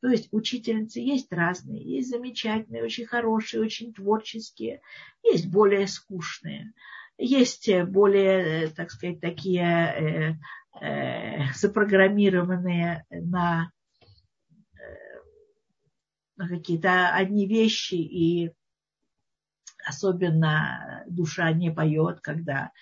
[0.00, 4.82] То есть учительницы есть разные, есть замечательные, очень хорошие, очень творческие,
[5.22, 6.72] есть более скучные,
[7.16, 13.70] есть более, так сказать, такие э, э, запрограммированные на,
[14.74, 15.20] э,
[16.36, 18.52] на какие-то одни вещи, и
[19.86, 22.72] особенно душа не поет, когда,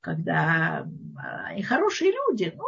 [0.00, 0.88] когда
[1.46, 2.64] они хорошие люди, ну,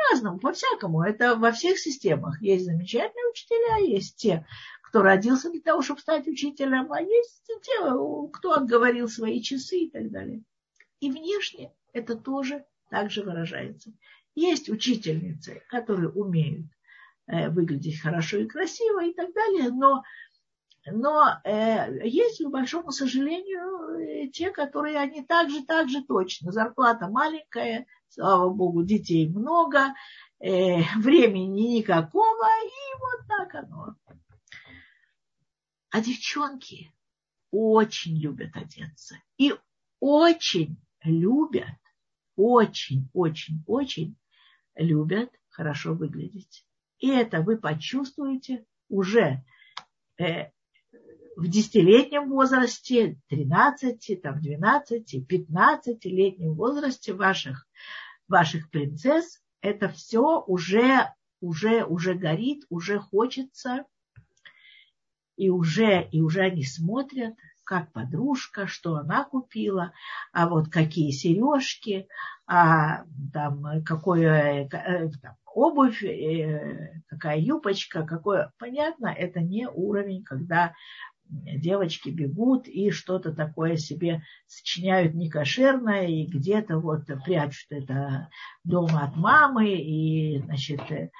[0.00, 1.02] по-разному, по-всякому.
[1.02, 2.40] Это во всех системах.
[2.42, 4.46] Есть замечательные учителя, есть те,
[4.82, 9.90] кто родился для того, чтобы стать учителем, а есть те, кто отговорил свои часы и
[9.90, 10.42] так далее.
[11.00, 13.92] И внешне это тоже так же выражается.
[14.34, 16.66] Есть учительницы, которые умеют
[17.26, 20.02] э, выглядеть хорошо и красиво и так далее, но,
[20.86, 26.52] но э, есть, к большому сожалению, э, те, которые они также, так же точно.
[26.52, 29.94] Зарплата маленькая, слава богу, детей много,
[30.40, 33.96] э, времени никакого, и вот так оно.
[35.90, 36.92] А девчонки
[37.50, 39.16] очень любят одеться.
[39.38, 39.54] И
[39.98, 41.78] очень любят,
[42.36, 44.16] очень, очень, очень
[44.76, 46.64] любят хорошо выглядеть.
[46.98, 49.44] И это вы почувствуете уже
[50.18, 50.50] э,
[51.36, 57.66] в десятилетнем возрасте, 13, там, 12, 15-летнем возрасте ваших,
[58.30, 63.84] ваших принцесс, это все уже, уже, уже горит, уже хочется,
[65.36, 69.92] и уже, и уже они смотрят, как подружка, что она купила,
[70.32, 72.08] а вот какие сережки,
[72.46, 78.52] а там какое э, там, обувь, э, какая юбочка, какое.
[78.58, 80.74] Понятно, это не уровень, когда
[81.30, 88.28] девочки бегут и что-то такое себе сочиняют некошерное и где-то вот прячут это
[88.64, 91.10] дома от мамы и, значит, э,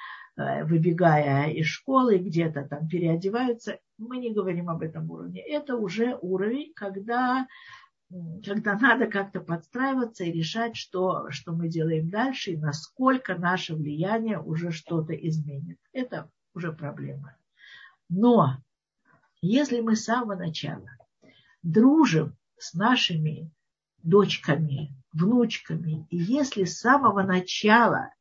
[0.65, 5.41] выбегая из школы, где-то там переодеваются мы не говорим об этом уровне.
[5.41, 7.47] Это уже уровень, когда,
[8.45, 14.41] когда надо как-то подстраиваться и решать, что, что мы делаем дальше и насколько наше влияние
[14.41, 15.79] уже что-то изменит.
[15.93, 17.37] Это уже проблема.
[18.09, 18.57] Но
[19.43, 20.89] если мы с самого начала
[21.63, 23.51] дружим с нашими
[24.03, 28.13] дочками, внучками, и если с самого начала,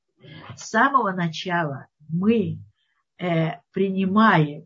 [0.55, 2.59] с самого начала мы
[3.17, 4.65] э, принимаем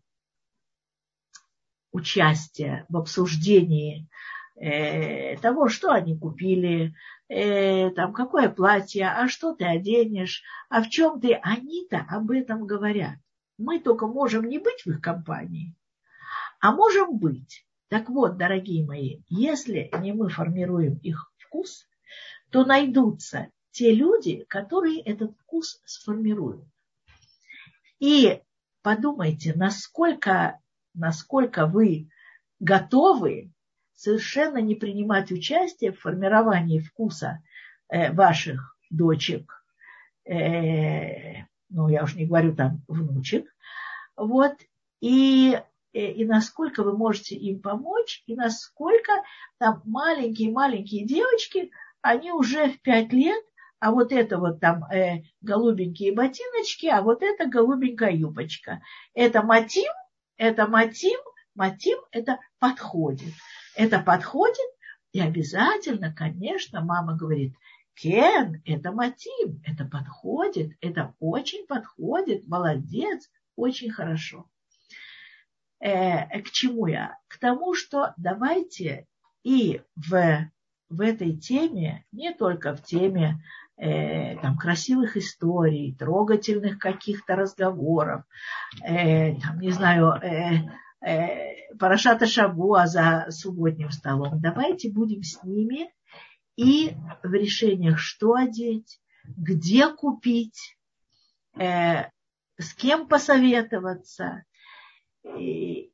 [1.92, 4.08] участие в обсуждении
[4.56, 6.96] э, того, что они купили,
[7.30, 11.34] э, там, какое платье, а что ты оденешь, а в чем ты.
[11.34, 13.18] Они-то об этом говорят.
[13.58, 15.76] Мы только можем не быть в их компании,
[16.64, 17.66] а можем быть.
[17.90, 21.90] Так вот, дорогие мои, если не мы формируем их вкус,
[22.52, 26.64] то найдутся те люди, которые этот вкус сформируют.
[28.00, 28.42] И
[28.82, 30.62] подумайте, насколько
[30.94, 32.08] насколько вы
[32.62, 33.52] готовы
[33.94, 37.44] совершенно не принимать участие в формировании вкуса
[37.90, 39.66] э, ваших дочек,
[40.24, 43.54] э, ну, я уж не говорю там внучек,
[44.16, 44.54] вот,
[45.02, 45.60] и,
[45.94, 49.12] и насколько вы можете им помочь, и насколько
[49.60, 53.44] там маленькие-маленькие девочки, они уже в пять лет,
[53.80, 58.82] а вот это вот там э, голубенькие ботиночки, а вот это голубенькая юбочка.
[59.14, 59.92] Это мотив,
[60.38, 61.20] это мотив,
[61.54, 63.34] мотив это подходит.
[63.76, 64.58] Это подходит,
[65.12, 67.54] и обязательно, конечно, мама говорит,
[67.96, 74.50] Кен, это мотив, это подходит, это очень подходит, молодец, очень хорошо.
[75.84, 77.18] Э, к чему я?
[77.28, 79.06] К тому, что давайте
[79.44, 80.50] и в,
[80.90, 83.44] в этой теме, не только в теме
[83.76, 88.24] э, там, красивых историй, трогательных каких-то разговоров,
[88.82, 90.62] э, там, не знаю, э,
[91.06, 94.40] э, Парашата Шабуа за субботним столом.
[94.40, 95.92] Давайте будем с ними
[96.56, 100.78] и в решениях, что одеть, где купить,
[101.60, 102.06] э,
[102.58, 104.46] с кем посоветоваться.
[105.24, 105.92] И,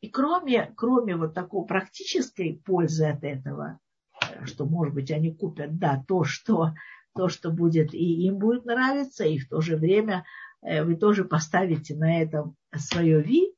[0.00, 3.80] и кроме, кроме вот такой практической пользы от этого,
[4.22, 6.72] э, что, может быть, они купят, да, то, что
[7.14, 10.24] то, что будет и им будет нравиться, и в то же время
[10.62, 13.54] э, вы тоже поставите на этом свое ви.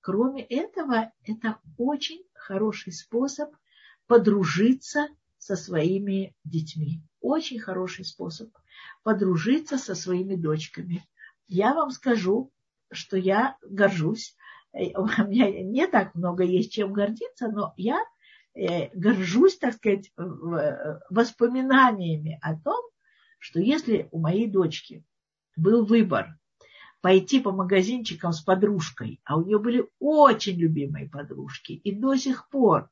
[0.00, 3.50] Кроме этого, это очень хороший способ
[4.06, 7.02] подружиться со своими детьми.
[7.20, 8.50] Очень хороший способ
[9.02, 11.04] подружиться со своими дочками.
[11.46, 12.52] Я вам скажу,
[12.90, 14.36] что я горжусь.
[14.72, 18.00] Э, у меня не так много есть чем гордиться, но я
[18.58, 20.10] Э, горжусь, так сказать,
[21.10, 22.82] воспоминаниями о том,
[23.38, 25.04] что если у моей дочки
[25.56, 26.36] был выбор
[27.00, 32.48] пойти по магазинчикам с подружкой, а у нее были очень любимые подружки, и до сих
[32.48, 32.90] пор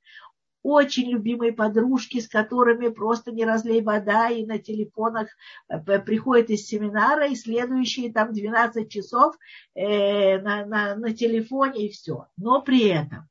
[0.66, 5.28] очень любимые подружки, с которыми просто не разлей вода, и на телефонах
[5.68, 9.36] э, приходят из семинара, и следующие там 12 часов
[9.74, 12.26] э, на, на, на телефоне, и все.
[12.36, 13.28] Но при этом,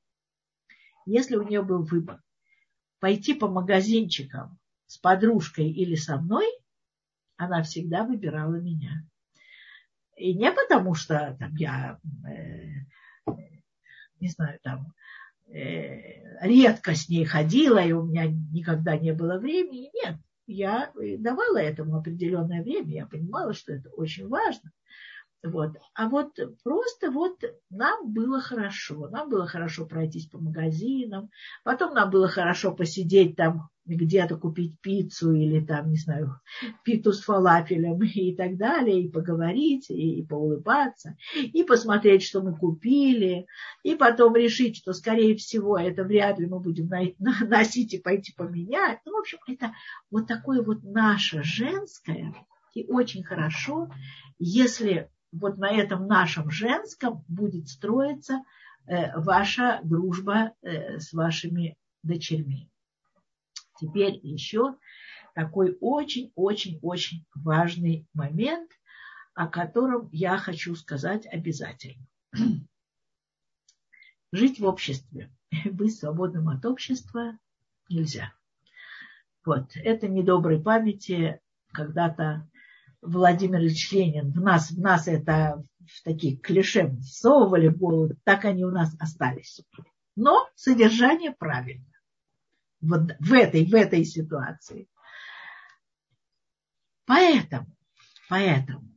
[1.06, 2.22] если у нее был выбор,
[3.00, 4.58] пойти по магазинчикам
[4.88, 6.46] с подружкой или со мной,
[7.36, 9.04] она всегда выбирала меня.
[10.16, 13.34] И не потому, что там, я, э,
[14.22, 14.94] не знаю, там,
[15.48, 19.90] редко с ней ходила, и у меня никогда не было времени.
[19.94, 20.18] Нет,
[20.48, 24.72] я давала этому определенное время, я понимала, что это очень важно.
[25.46, 25.78] Вот.
[25.94, 27.40] А вот просто вот
[27.70, 29.08] нам было хорошо.
[29.10, 31.30] Нам было хорошо пройтись по магазинам.
[31.64, 36.40] Потом нам было хорошо посидеть там где-то купить пиццу или там, не знаю,
[36.84, 42.56] пиццу с фалафелем и так далее, и поговорить, и, и поулыбаться, и посмотреть, что мы
[42.56, 43.46] купили,
[43.84, 46.90] и потом решить, что, скорее всего, это вряд ли мы будем
[47.48, 49.00] носить и пойти поменять.
[49.06, 49.74] Ну, в общем, это
[50.10, 52.34] вот такое вот наше женское,
[52.74, 53.90] и очень хорошо,
[54.40, 55.10] если
[55.40, 58.44] вот на этом нашем женском будет строиться
[58.86, 62.70] э, ваша дружба э, с вашими дочерьми.
[63.80, 64.78] Теперь еще
[65.34, 68.72] такой очень-очень-очень важный момент,
[69.34, 72.06] о котором я хочу сказать обязательно.
[74.32, 75.32] Жить в обществе,
[75.66, 77.38] быть свободным от общества
[77.90, 78.34] нельзя.
[79.46, 81.40] Вот, это недоброй памяти
[81.72, 82.50] когда-то
[83.06, 88.46] Владимир Ильич Ленин, в нас, в нас это в такие клише всовывали в голову, так
[88.46, 89.62] они у нас остались.
[90.16, 91.86] Но содержание правильно.
[92.82, 94.88] Вот в этой, в этой ситуации.
[97.06, 97.68] Поэтому,
[98.30, 98.90] поэтому,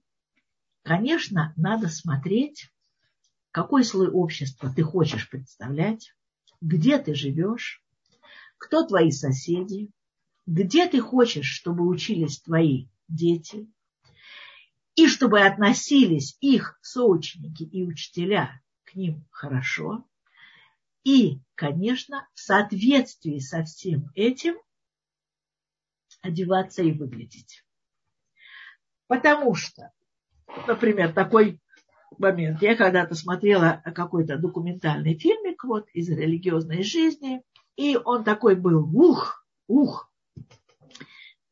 [0.82, 2.72] конечно, надо смотреть,
[3.50, 6.14] какой слой общества ты хочешь представлять,
[6.61, 7.82] где ты живешь,
[8.56, 9.90] кто твои соседи,
[10.46, 13.68] где ты хочешь, чтобы учились твои дети,
[14.99, 20.05] и чтобы относились их соученики и учителя к ним хорошо.
[21.05, 24.57] И, конечно, в соответствии со всем этим
[26.20, 27.64] одеваться и выглядеть.
[29.07, 29.92] Потому что,
[30.66, 31.61] например, такой
[32.18, 32.61] момент.
[32.61, 37.44] Я когда-то смотрела какой-то документальный фильмик вот, из религиозной жизни,
[37.76, 40.12] и он такой был, ух, ух.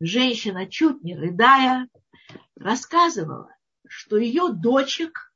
[0.00, 1.88] Женщина, чуть не рыдая,
[2.56, 3.54] рассказывала,
[3.86, 5.32] что ее дочек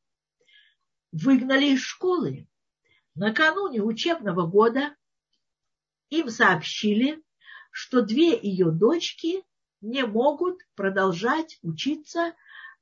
[1.12, 2.48] выгнали из школы.
[3.14, 4.94] Накануне учебного года
[6.08, 7.22] им сообщили,
[7.70, 9.44] что две ее дочки
[9.80, 12.34] не могут продолжать учиться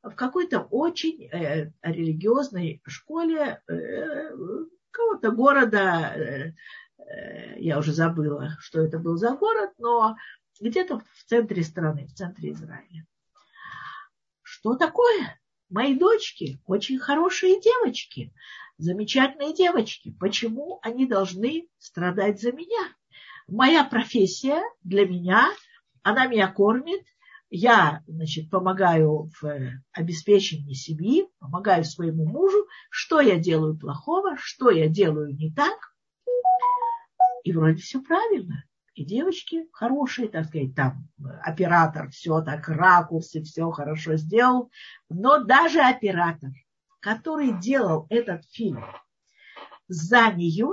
[0.03, 4.35] в какой-то очень э, религиозной школе э,
[4.91, 6.55] какого-то города, э,
[6.99, 10.17] э, я уже забыла, что это был за город, но
[10.61, 13.07] где-то в центре страны, в центре Израиля.
[14.59, 15.41] Что такое?
[15.71, 18.35] Мои дочки очень хорошие девочки,
[18.77, 20.17] замечательные девочки.
[20.19, 22.93] Почему они должны страдать за меня?
[23.47, 25.49] Моя профессия для меня,
[26.03, 27.05] она меня кормит,
[27.51, 34.89] я, значит, помогаю в обеспечении семьи, помогаю своему мужу, что я делаю плохого, что я
[34.89, 35.79] делаю не так.
[37.45, 38.65] И вроде все правильно.
[38.99, 41.09] И девочки хорошие, так сказать, там
[41.45, 44.73] оператор все так, ракурсы, все хорошо сделал.
[45.09, 46.51] Но даже оператор,
[46.99, 48.85] который делал этот фильм
[49.87, 50.71] за нее,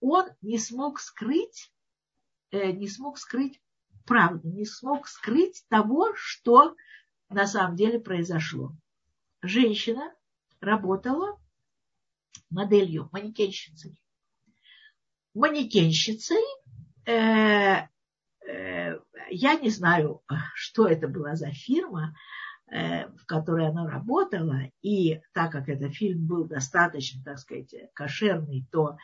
[0.00, 1.72] он не смог скрыть,
[2.50, 3.62] э, не смог скрыть
[4.04, 6.74] правду, не смог скрыть того, что
[7.28, 8.72] на самом деле произошло.
[9.42, 10.12] Женщина
[10.58, 11.40] работала
[12.50, 13.96] моделью, манекенщицей.
[15.34, 16.65] Манекенщицей Э, э,
[17.06, 17.88] я
[19.60, 20.22] не знаю,
[20.54, 22.14] что это была за фирма,
[22.68, 28.66] э, в которой она работала, и так как этот фильм был достаточно, так сказать, кошерный,
[28.72, 28.96] то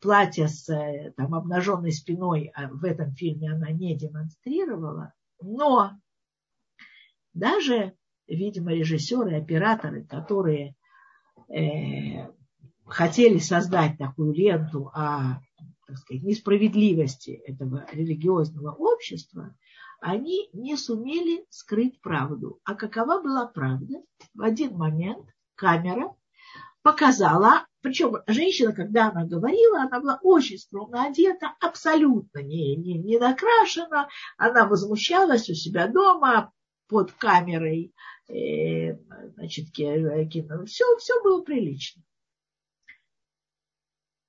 [0.00, 0.66] платье с
[1.16, 5.92] там, обнаженной спиной а в этом фильме она не демонстрировала, но
[7.32, 7.94] даже,
[8.28, 10.76] видимо, режиссеры, операторы, которые
[12.86, 15.40] хотели создать такую ленту о
[15.86, 19.56] так сказать, несправедливости этого религиозного общества,
[20.00, 22.60] они не сумели скрыть правду.
[22.64, 24.02] А какова была правда?
[24.34, 26.14] В один момент камера
[26.82, 33.18] показала, причем женщина, когда она говорила, она была очень скромно одета, абсолютно не, не, не
[33.18, 36.52] накрашена, она возмущалась у себя дома
[36.88, 37.92] под камерой,
[38.28, 38.94] э,
[39.34, 40.64] значит, кино.
[40.66, 42.02] Все, все было прилично.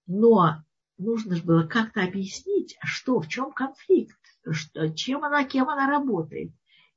[0.07, 0.63] Но
[0.97, 4.19] нужно же было как-то объяснить, что, в чем конфликт,
[4.51, 6.51] что, чем она, кем она работает.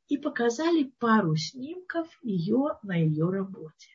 [0.08, 3.88] И показали пару снимков ее на ее работе.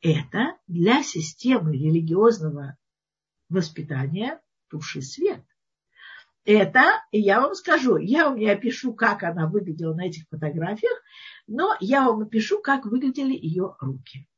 [0.00, 2.76] Это для системы религиозного
[3.48, 4.40] воспитания
[4.70, 5.42] души свет.
[6.44, 11.02] Это, я вам скажу, я вам не опишу, как она выглядела на этих фотографиях,
[11.46, 14.28] но я вам опишу, как выглядели ее руки.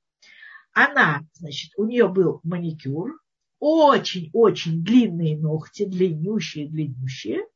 [0.72, 3.20] Она, значит, у нее был маникюр,
[3.58, 7.46] очень-очень длинные ногти, длиннющие-длиннющие,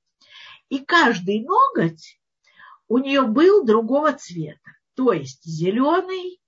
[0.68, 2.20] и каждый ноготь
[2.88, 6.40] у нее был другого цвета, то есть зеленый,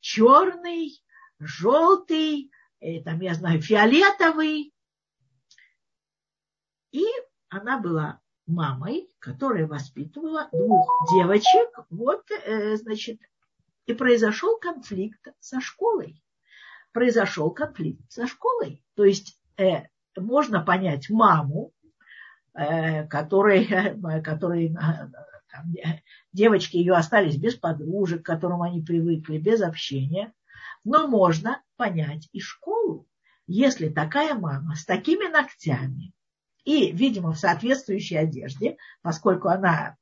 [0.00, 1.02] черный,
[1.38, 2.50] желтый,
[2.80, 4.72] э, там, я знаю, фиолетовый.
[6.92, 7.04] И
[7.48, 11.68] она была мамой, которая воспитывала двух девочек.
[11.90, 13.20] Вот, э, значит,
[13.86, 16.22] и произошел конфликт со школой.
[16.92, 18.82] Произошел конфликт со школой.
[18.94, 19.84] То есть э,
[20.16, 21.72] можно понять маму,
[22.54, 24.74] э, которой, э, которой
[25.50, 25.72] там,
[26.32, 30.32] девочки ее остались без подружек, к которым они привыкли, без общения.
[30.84, 33.06] Но можно понять и школу,
[33.46, 36.12] если такая мама с такими ногтями
[36.64, 39.96] и, видимо, в соответствующей одежде, поскольку она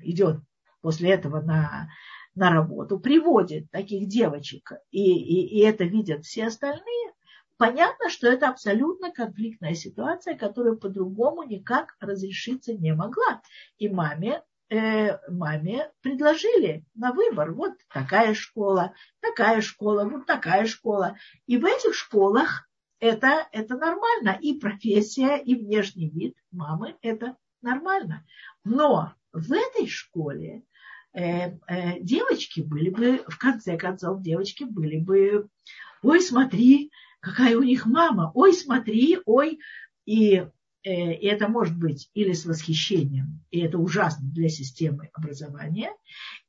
[0.00, 0.40] идет
[0.80, 1.90] после этого на,
[2.34, 7.12] на работу, приводит таких девочек, и, и, и это видят все остальные,
[7.58, 13.42] понятно, что это абсолютно конфликтная ситуация, которая по-другому никак разрешиться не могла.
[13.78, 17.52] И маме э, маме предложили на выбор.
[17.52, 21.16] Вот такая школа, такая школа, вот такая школа.
[21.46, 22.68] И в этих школах
[22.98, 24.38] это, это нормально.
[24.40, 28.24] И профессия, и внешний вид мамы– это нормально.
[28.64, 30.62] Но в этой школе
[31.14, 35.48] девочки были бы, в конце концов, девочки были бы,
[36.02, 36.90] ой, смотри,
[37.20, 39.58] какая у них мама, ой, смотри, ой.
[40.06, 40.46] И
[40.84, 45.92] Э, и это может быть или с восхищением, и это ужасно для системы образования,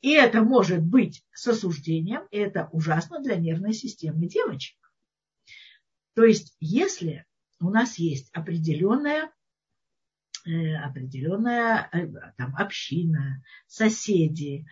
[0.02, 4.78] и это может быть с осуждением, и это ужасно для нервной системы девочек.
[6.16, 7.26] То есть, если
[7.60, 9.30] у нас есть определенная, э,
[10.46, 14.66] определенная э, там, община, соседи,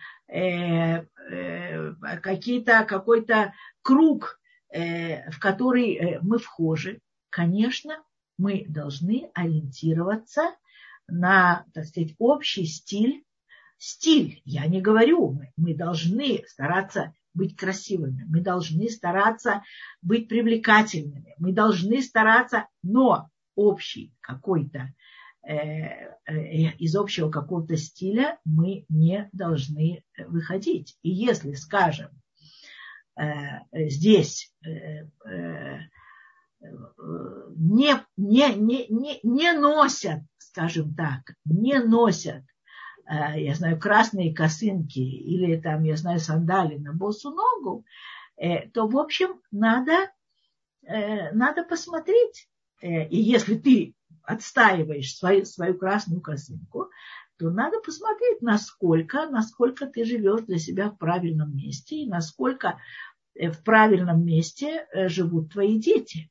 [2.22, 3.52] какие-то, какой-то
[3.82, 8.02] круг, в который мы вхожи, конечно,
[8.38, 10.54] мы должны ориентироваться
[11.06, 13.24] на, так сказать, общий стиль.
[13.78, 19.62] Стиль, я не говорю, мы, мы должны стараться быть красивыми, мы должны стараться
[20.02, 24.92] быть привлекательными, мы должны стараться, но общий какой-то, э, э,
[25.44, 30.96] из общего какого-то стиля мы не должны выходить.
[31.02, 32.10] И если, скажем,
[33.18, 35.78] э, здесь э, э,
[37.56, 42.44] не, не, не, не, не носят, скажем так, не носят,
[43.06, 47.84] э, я знаю, красные косынки или там, я знаю, сандали на босу ногу,
[48.36, 50.10] э, то, в общем, надо,
[50.86, 52.48] э, надо посмотреть.
[52.80, 56.90] И если ты отстаиваешь свою, свою красную косынку,
[57.38, 62.78] то надо посмотреть, насколько, насколько ты живешь для себя в правильном месте и насколько
[63.34, 66.30] в правильном месте живут твои дети.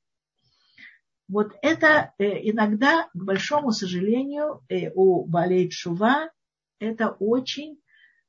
[1.31, 6.29] Вот это э, иногда, к большому сожалению, э, у болей шува
[6.77, 7.79] это очень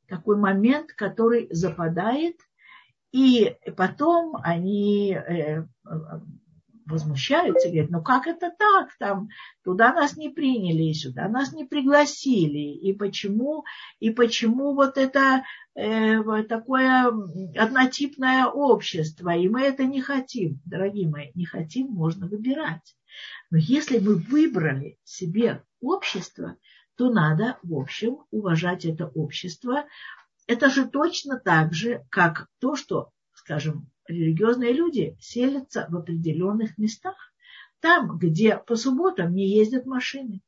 [0.07, 2.37] такой момент, который западает,
[3.11, 5.67] и потом они э,
[6.87, 9.29] возмущаются, говорят, ну как это так, там,
[9.65, 13.65] туда нас не приняли, сюда нас не пригласили, и почему,
[14.01, 17.07] и почему вот это э, такое
[17.57, 22.97] однотипное общество, и мы это не хотим, дорогие мои, не хотим, можно выбирать.
[23.51, 26.57] Но если мы выбрали себе общество,
[26.97, 29.87] то надо, в общем, уважать это общество.
[30.47, 37.17] Это же точно так же, как то, что, скажем, религиозные люди селятся в определенных местах,
[37.81, 40.41] там, где по субботам не ездят машины.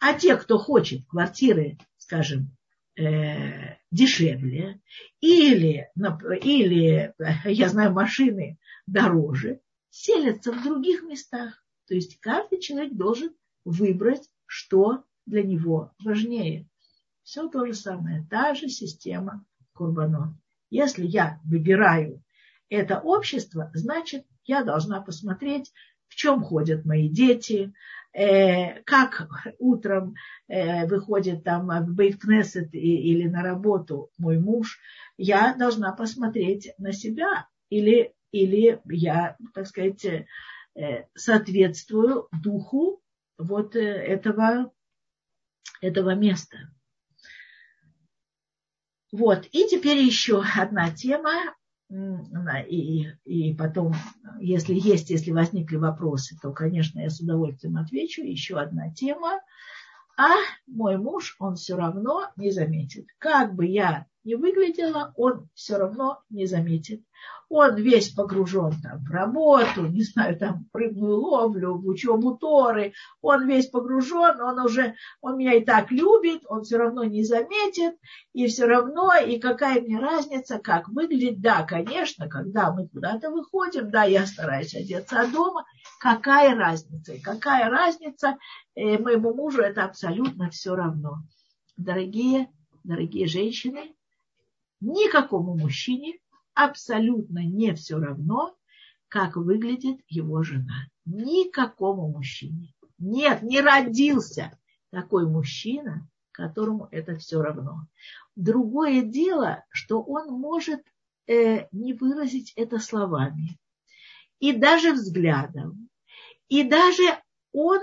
[0.00, 2.56] А те, кто хочет квартиры, скажем,
[2.96, 4.80] э, дешевле,
[5.20, 5.90] или,
[6.42, 7.14] или,
[7.44, 9.60] я знаю, машины дороже,
[9.90, 11.64] селятся в других местах.
[11.86, 13.30] То есть каждый человек должен
[13.64, 16.68] выбрать, что для него важнее.
[17.22, 19.44] Все то же самое, та же система
[19.74, 20.34] Курбанот.
[20.70, 22.22] Если я выбираю
[22.70, 25.72] это общество, значит, я должна посмотреть,
[26.08, 27.72] в чем ходят мои дети,
[28.12, 30.14] э, как утром
[30.48, 34.78] э, выходит там в Бейткнесет или на работу мой муж,
[35.16, 37.46] я должна посмотреть на себя.
[37.70, 40.24] Или, или я, так сказать, э,
[41.14, 43.02] соответствую духу
[43.36, 44.72] вот э, этого,
[45.80, 46.56] этого места.
[49.12, 49.46] Вот.
[49.52, 51.54] И теперь еще одна тема.
[51.90, 53.94] И, и потом,
[54.40, 58.22] если есть, если возникли вопросы, то, конечно, я с удовольствием отвечу.
[58.22, 59.40] Еще одна тема.
[60.18, 60.34] А
[60.66, 63.06] мой муж, он все равно не заметит.
[63.18, 67.02] Как бы я не выглядела, он все равно не заметит.
[67.48, 72.92] Он весь погружен там в работу, не знаю, там в рыбную ловлю, в учебу Торы.
[73.22, 77.94] Он весь погружен, он уже, он меня и так любит, он все равно не заметит.
[78.34, 81.40] И все равно, и какая мне разница, как выглядит.
[81.40, 85.64] Да, конечно, когда мы куда-то выходим, да, я стараюсь одеться от дома.
[86.00, 87.14] Какая разница?
[87.24, 88.36] Какая разница?
[88.74, 91.22] Э, моему мужу это абсолютно все равно.
[91.78, 92.48] Дорогие,
[92.84, 93.94] дорогие женщины,
[94.80, 96.18] никакому мужчине
[96.54, 98.56] абсолютно не все равно,
[99.08, 100.88] как выглядит его жена.
[101.06, 102.74] Никакому мужчине.
[102.98, 104.58] Нет, не родился
[104.90, 107.86] такой мужчина, которому это все равно.
[108.36, 110.82] Другое дело, что он может
[111.26, 113.58] э, не выразить это словами,
[114.40, 115.88] и даже взглядом,
[116.48, 117.04] и даже
[117.52, 117.80] он,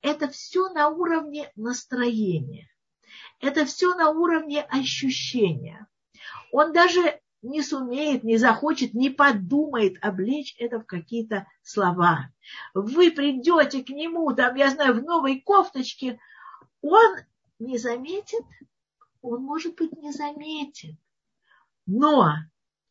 [0.00, 2.68] это все на уровне настроения,
[3.40, 5.88] это все на уровне ощущения
[6.52, 12.30] он даже не сумеет, не захочет, не подумает облечь это в какие-то слова.
[12.74, 16.18] Вы придете к нему, там, я знаю, в новой кофточке,
[16.80, 17.16] он
[17.58, 18.44] не заметит,
[19.22, 20.96] он, может быть, не заметит.
[21.86, 22.34] Но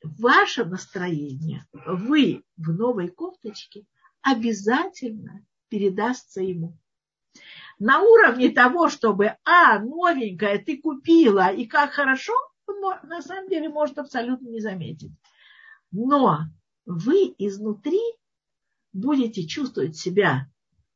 [0.01, 3.85] ваше настроение, вы в новой кофточке
[4.21, 6.77] обязательно передастся ему.
[7.79, 12.33] На уровне того, чтобы, а, новенькая, ты купила, и как хорошо–
[13.03, 15.11] на самом деле может абсолютно не заметить.
[15.91, 16.39] Но
[16.85, 18.01] вы изнутри
[18.93, 20.49] будете чувствовать себя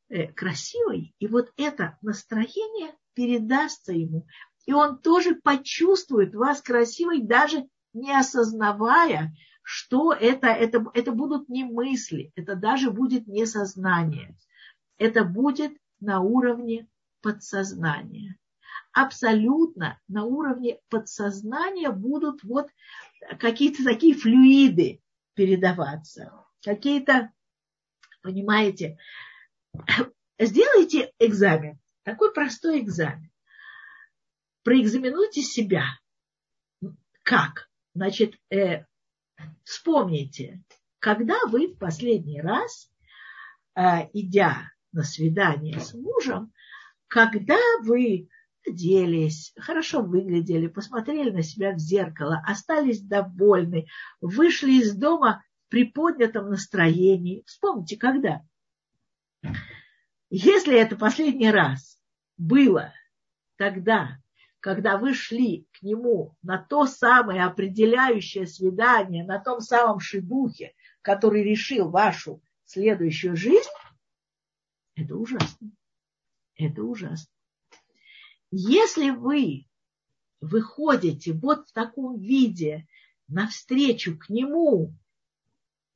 [0.08, 4.26] э, красивой, и вот это настроение передастся ему.
[4.66, 11.64] И он тоже почувствует вас красивой, даже не осознавая, что это, это, это будут не
[11.64, 14.36] мысли, это даже будет не сознание.
[14.98, 16.88] Это будет на уровне
[17.20, 18.36] подсознания
[18.92, 22.68] абсолютно на уровне подсознания будут вот
[23.38, 25.00] какие-то такие флюиды
[25.34, 26.32] передаваться.
[26.62, 27.32] Какие-то,
[28.22, 28.98] понимаете,
[30.38, 33.30] сделайте экзамен, такой простой экзамен.
[34.62, 35.84] Проэкзаменуйте себя.
[37.24, 37.68] Как?
[37.94, 38.84] Значит, э,
[39.64, 40.62] вспомните,
[40.98, 42.90] когда вы в последний раз,
[43.74, 46.52] э, идя на свидание с мужем,
[47.08, 48.28] когда вы
[48.66, 53.86] оделись, хорошо выглядели, посмотрели на себя в зеркало, остались довольны,
[54.20, 57.42] вышли из дома при поднятом настроении.
[57.46, 58.42] Вспомните, когда?
[60.30, 61.98] Если это последний раз
[62.36, 62.92] было
[63.56, 64.18] тогда,
[64.60, 71.42] когда вы шли к нему на то самое определяющее свидание, на том самом шибухе, который
[71.42, 73.68] решил вашу следующую жизнь,
[74.94, 75.70] это ужасно.
[76.56, 77.32] Это ужасно.
[78.54, 79.66] Если вы
[80.42, 82.86] выходите вот в таком виде
[83.26, 84.94] навстречу к нему,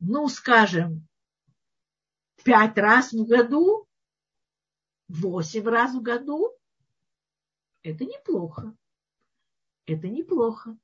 [0.01, 1.07] ну, скажем,
[2.45, 3.87] пять раз в году,
[5.09, 6.51] восемь раз в году,
[7.83, 8.75] это неплохо.
[9.85, 10.79] Это неплохо.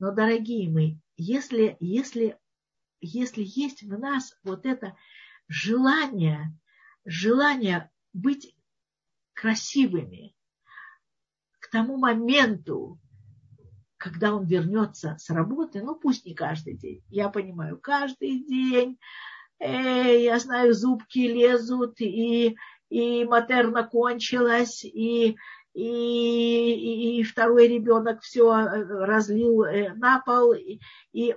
[0.00, 2.40] Но, дорогие мои, если, если,
[3.00, 4.96] если есть в нас вот это
[5.46, 6.58] желание,
[7.04, 8.52] желание быть
[9.34, 10.34] красивыми.
[11.60, 12.98] К тому моменту,
[13.96, 18.98] когда он вернется с работы, ну пусть не каждый день, я понимаю, каждый день,
[19.58, 22.56] э, я знаю, зубки лезут, и,
[22.90, 25.36] и матерна кончилась, и,
[25.72, 30.80] и, и второй ребенок все разлил э, на пол, и,
[31.12, 31.34] и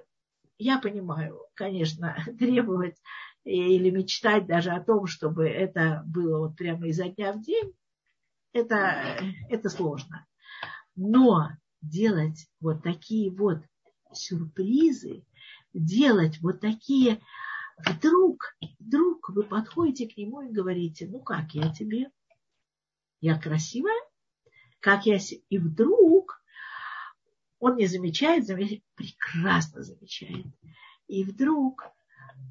[0.60, 2.98] я понимаю, конечно, требовать
[3.44, 7.74] или мечтать даже о том, чтобы это было вот прямо изо дня в день,
[8.58, 10.26] это, это сложно.
[10.96, 11.50] Но
[11.82, 13.60] делать вот такие вот
[14.14, 15.26] сюрпризы,
[15.74, 17.22] делать вот такие,
[17.78, 22.10] вдруг, вдруг вы подходите к нему и говорите, ну как я тебе?
[23.22, 24.02] Я красивая?
[24.80, 25.20] Как я...
[25.50, 26.42] И вдруг
[27.60, 30.46] он не замечает, замечает, прекрасно замечает.
[31.08, 31.84] И вдруг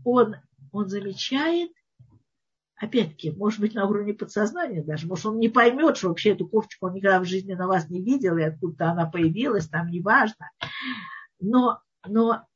[0.05, 0.37] он,
[0.73, 1.71] он замечает,
[2.77, 6.87] опять-таки, может быть, на уровне подсознания даже, может, он не поймет, что вообще эту кофточку
[6.87, 10.51] он никогда в жизни на вас не видел, и откуда-то она появилась, там неважно.
[11.41, 12.47] Но, но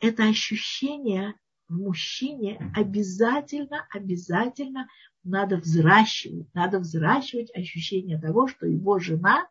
[0.00, 1.34] это ощущение
[1.68, 4.88] в мужчине обязательно, обязательно
[5.24, 9.46] надо взращивать, надо взращивать ощущение того, что его жена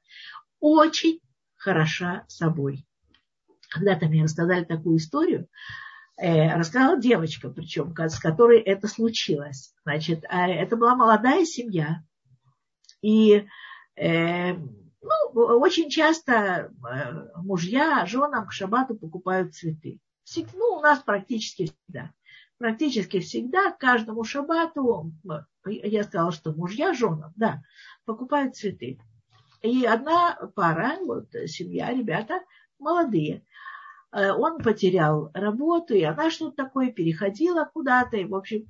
[0.60, 1.20] очень
[1.56, 2.86] хороша собой.
[3.70, 5.48] Когда-то мне рассказали такую историю,
[6.22, 9.74] рассказала девочка, причем, с которой это случилось.
[9.84, 12.04] Значит, э, это была молодая семья,
[13.02, 13.48] и
[13.96, 20.00] э, ну, очень часто э, мужья женам к шабату покупают цветы.
[20.54, 22.12] Ну, у нас практически всегда.
[22.58, 25.12] Практически всегда каждому шабату,
[25.66, 27.64] я сказала, что мужья женам, да,
[28.06, 29.00] покупают цветы.
[29.64, 32.42] И одна пара, вот семья, ребята,
[32.78, 33.42] молодые, э,
[34.12, 38.68] он потерял работу, и она что-то такое переходила куда-то, и, в общем,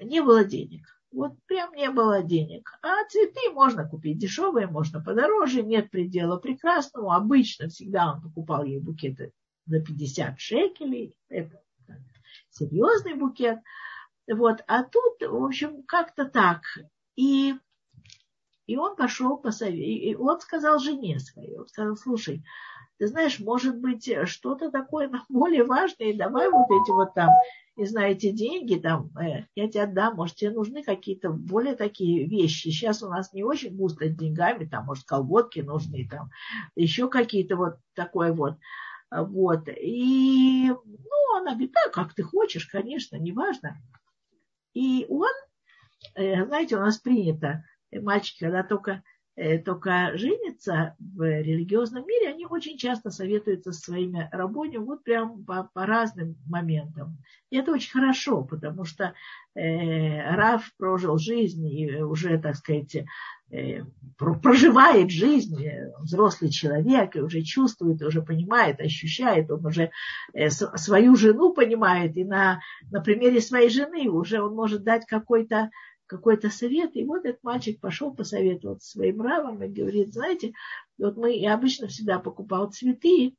[0.00, 0.86] не было денег.
[1.12, 2.70] Вот прям не было денег.
[2.82, 7.16] А цветы можно купить дешевые, можно подороже, нет предела прекрасного.
[7.16, 9.32] Обычно всегда он покупал ей букеты
[9.66, 11.16] за 50 шекелей.
[11.28, 11.60] Это
[12.50, 13.58] серьезный букет.
[14.32, 14.62] Вот.
[14.68, 16.62] А тут, в общем, как-то так.
[17.16, 17.54] И,
[18.66, 19.50] и он пошел по.
[19.64, 22.44] И он сказал жене своей, он сказал, слушай,
[23.00, 27.30] ты знаешь, может быть, что-то такое более важное, давай вот эти вот там
[27.76, 32.26] не знаю, эти деньги, там, э, я тебе отдам, может, тебе нужны какие-то более такие
[32.26, 32.68] вещи.
[32.68, 36.28] Сейчас у нас не очень густо деньгами, там, может, колготки нужны, там,
[36.76, 38.58] еще какие-то вот такое вот.
[39.10, 39.66] Вот.
[39.68, 43.78] И, ну, она говорит, да, как ты хочешь, конечно, неважно.
[44.74, 45.32] И он,
[46.16, 49.19] э, знаете, у нас принято, э, мальчики, когда только Э,
[49.64, 55.70] только женятся в религиозном мире, они очень часто советуются со своими работниками вот прям по,
[55.72, 57.18] по разным моментам.
[57.50, 59.14] И это очень хорошо, потому что
[59.54, 62.96] э, Раф прожил жизнь и уже, так сказать,
[63.50, 63.82] э,
[64.16, 69.90] проживает жизнь, э, взрослый человек, и уже чувствует, уже понимает, ощущает, он уже
[70.32, 72.60] э, свою жену понимает, и на,
[72.90, 75.70] на примере своей жены уже он может дать какой-то
[76.10, 80.52] какой-то совет, и вот этот мальчик пошел посоветоваться своим равом и говорит, знаете,
[80.98, 83.36] вот мы я обычно всегда покупал цветы,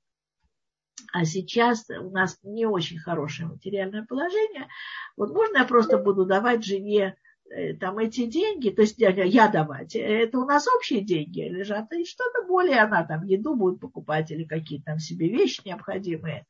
[1.11, 4.69] а сейчас у нас не очень хорошее материальное положение.
[5.17, 7.17] Вот можно я просто буду давать жене
[7.49, 12.05] э, там эти деньги, то есть я давать, это у нас общие деньги лежат, и
[12.05, 16.45] что-то более она там еду будет покупать или какие-то там себе вещи необходимые.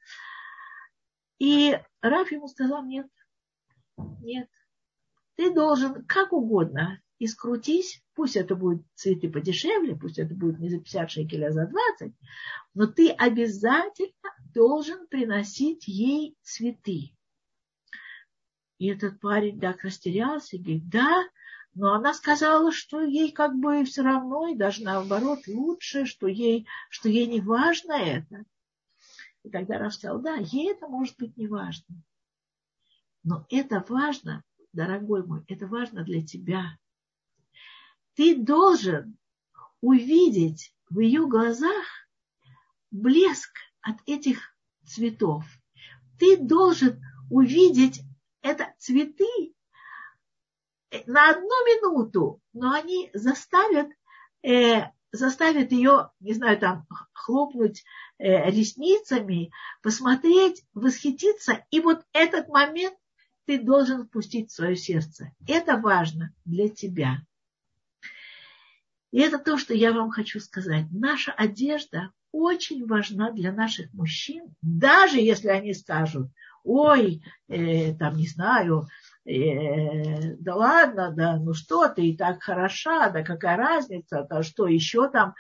[1.40, 3.08] И Раф ему сказал, нет,
[4.22, 4.48] нет,
[5.42, 10.78] ты должен как угодно искрутись, пусть это будут цветы подешевле, пусть это будет не за
[10.78, 12.14] 50 шекелей, а за 20,
[12.76, 17.16] но ты обязательно должен приносить ей цветы.
[18.78, 21.24] И этот парень так растерялся и говорит, да,
[21.74, 26.68] но она сказала, что ей как бы все равно, и даже наоборот лучше, что ей,
[26.92, 28.46] что ей не важно это.
[29.42, 31.96] И тогда Раф сказал, да, ей это может быть не важно.
[33.24, 34.44] Но это важно
[34.74, 36.78] дорогой мой, это важно для тебя.
[38.16, 39.18] Ты должен
[39.82, 41.86] увидеть в ее глазах
[42.92, 43.52] блеск
[43.82, 44.56] от этих
[44.86, 45.46] цветов.
[46.20, 48.02] Ты должен увидеть
[48.42, 49.54] это цветы
[51.06, 53.88] на одну минуту, но они заставят,
[54.44, 57.84] э, заставят ее, не знаю, там, хлопнуть
[58.18, 59.52] э, ресницами,
[59.82, 61.66] посмотреть, восхититься.
[61.72, 62.96] И вот этот момент
[63.46, 65.32] ты должен впустить в свое сердце.
[65.48, 67.18] Это важно для тебя.
[69.12, 70.86] И это то, что я вам хочу сказать.
[70.92, 76.30] Наша одежда очень важна для наших мужчин, даже если они скажут,
[76.64, 78.88] ой, э, там, не знаю,
[79.26, 84.68] э, да ладно, да, ну что ты и так хороша, да какая разница, да что
[84.68, 85.36] еще там,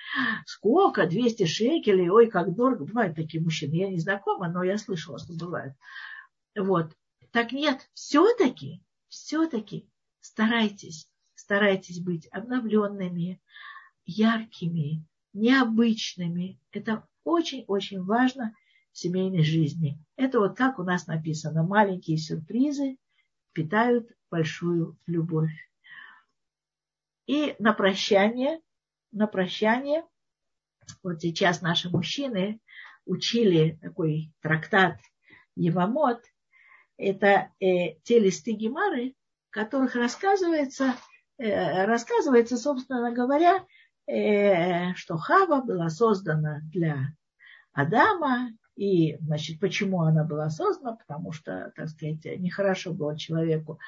[0.45, 2.85] сколько, 200 шекелей, ой, как дорого.
[2.85, 5.73] Бывают такие мужчины, я не знакома, но я слышала, что бывает.
[6.57, 6.91] Вот.
[7.31, 13.41] Так нет, все-таки, все-таки старайтесь, старайтесь быть обновленными,
[14.05, 16.59] яркими, необычными.
[16.71, 18.53] Это очень-очень важно
[18.91, 19.97] в семейной жизни.
[20.17, 22.97] Это вот как у нас написано, маленькие сюрпризы
[23.53, 25.53] питают большую любовь.
[27.27, 28.59] И на прощание,
[29.13, 30.03] на прощание,
[31.01, 32.59] вот сейчас наши мужчины
[33.05, 34.99] учили такой трактат
[35.55, 36.21] Евамот,
[37.01, 39.15] это э, те листы Гемары,
[39.49, 40.95] в которых рассказывается,
[41.37, 43.65] э, рассказывается, собственно говоря,
[44.07, 47.07] э, что Хава была создана для
[47.73, 50.95] Адама, и, значит, почему она была создана?
[50.95, 53.79] Потому что, так сказать, нехорошо было человеку,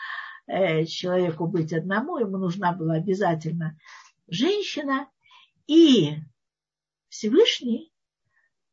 [0.47, 3.77] э, человеку быть одному, ему нужна была обязательно
[4.27, 5.07] женщина,
[5.67, 6.15] и
[7.09, 7.92] Всевышний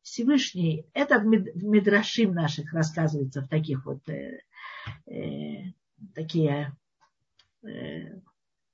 [0.01, 4.41] Всевышний, это в Мидрашим наших рассказывается в таких вот, э,
[5.05, 5.73] э,
[6.15, 6.75] такие
[7.63, 8.19] э,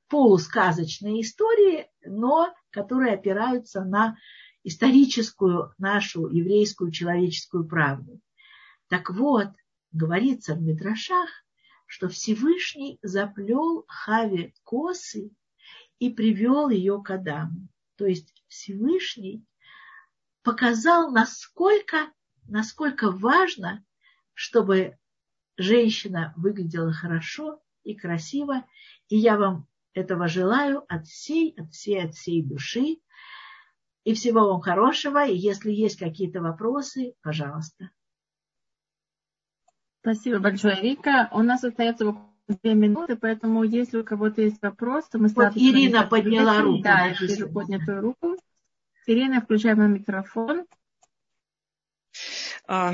[0.08, 4.18] полусказочные истории, но которые опираются на
[4.64, 8.20] историческую нашу еврейскую человеческую правду.
[8.88, 9.50] Так вот,
[9.92, 11.30] говорится в Мидрашах,
[11.86, 15.32] что Всевышний заплел Хаве косы
[16.00, 17.68] и привел ее к Адаму.
[17.98, 19.44] То есть Всевышний
[20.48, 22.10] показал, насколько,
[22.48, 23.84] насколько важно,
[24.34, 24.98] чтобы
[25.58, 28.64] женщина выглядела хорошо и красиво.
[29.10, 33.00] И я вам этого желаю от всей, от всей, от всей души.
[34.06, 35.28] И всего вам хорошего.
[35.28, 37.90] И если есть какие-то вопросы, пожалуйста.
[40.00, 41.28] Спасибо большое, Вика.
[41.34, 42.16] У нас остается
[42.48, 46.84] две минуты, поэтому если у кого-то есть вопрос, то мы вот Ирина подняла руку.
[46.84, 48.38] Да, я вижу поднятую руку.
[49.08, 50.66] Ирина, включаем микрофон.
[52.68, 52.94] А,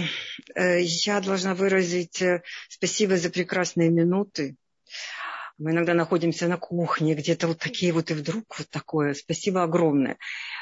[0.53, 4.55] э, я должна выразить э, спасибо за прекрасные минуты.
[5.57, 9.16] Мы иногда находимся на кухне, где-то вот такие вот, и вдруг вот такое.
[9.16, 10.20] Спасибо огромное.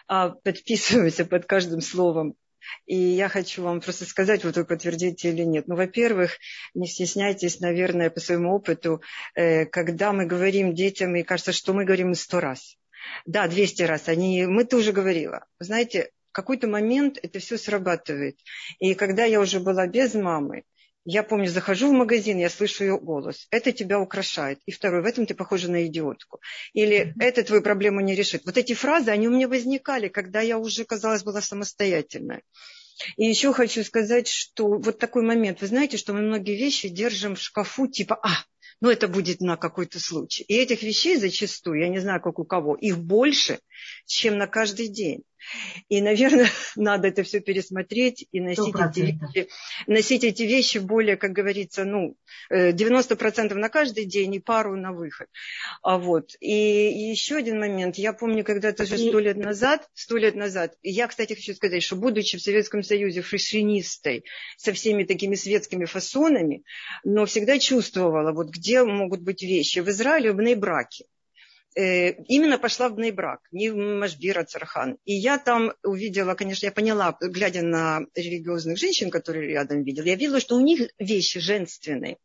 [0.07, 2.35] А, подписываемся под каждым словом.
[2.85, 5.67] И я хочу вам просто сказать, вот вы подтвердите или нет.
[5.67, 6.37] Ну, во-первых,
[6.73, 9.01] не стесняйтесь, наверное, по своему опыту,
[9.35, 12.77] э, когда мы говорим детям, и кажется, что мы говорим сто раз.
[13.25, 14.07] Да, 200 раз.
[14.07, 15.45] Они, мы тоже говорила.
[15.59, 18.37] Знаете, в какой-то момент это все срабатывает.
[18.79, 20.63] И когда я уже была без мамы,
[21.03, 23.47] я помню, захожу в магазин, я слышу ее голос.
[23.49, 24.59] Это тебя украшает.
[24.67, 26.39] И второй, в этом ты похожа на идиотку.
[26.73, 28.43] Или это твою проблему не решит.
[28.45, 32.43] Вот эти фразы, они у меня возникали, когда я уже, казалось, была самостоятельная.
[33.17, 35.61] И еще хочу сказать, что вот такой момент.
[35.61, 38.29] Вы знаете, что мы многие вещи держим в шкафу, типа, а,
[38.81, 40.43] ну это будет на какой-то случай.
[40.43, 43.59] И этих вещей зачастую, я не знаю, как у кого, их больше,
[44.05, 45.23] чем на каждый день.
[45.89, 49.49] И, наверное, надо это все пересмотреть и носить эти, вещи,
[49.87, 52.15] носить эти вещи более, как говорится, ну,
[52.51, 55.27] 90% э, на каждый день и пару на выход.
[55.81, 56.35] А вот.
[56.39, 57.95] И, и еще один момент.
[57.95, 61.95] Я помню, когда-то уже сто лет назад, сто лет назад, я, кстати, хочу сказать, что
[61.95, 64.25] будучи в Советском Союзе фашинистой,
[64.57, 66.63] со всеми такими светскими фасонами,
[67.03, 69.79] но всегда чувствовала, вот где могут быть вещи.
[69.79, 71.20] В Израиле, в Нейбраке Э,
[71.75, 74.97] именно пошла в Бнейбрак, не в Машбира Цархан.
[75.05, 80.15] И я там увидела, конечно, я поняла, глядя на религиозных женщин, которые рядом видела, я
[80.15, 82.17] видела, что у них вещи женственные.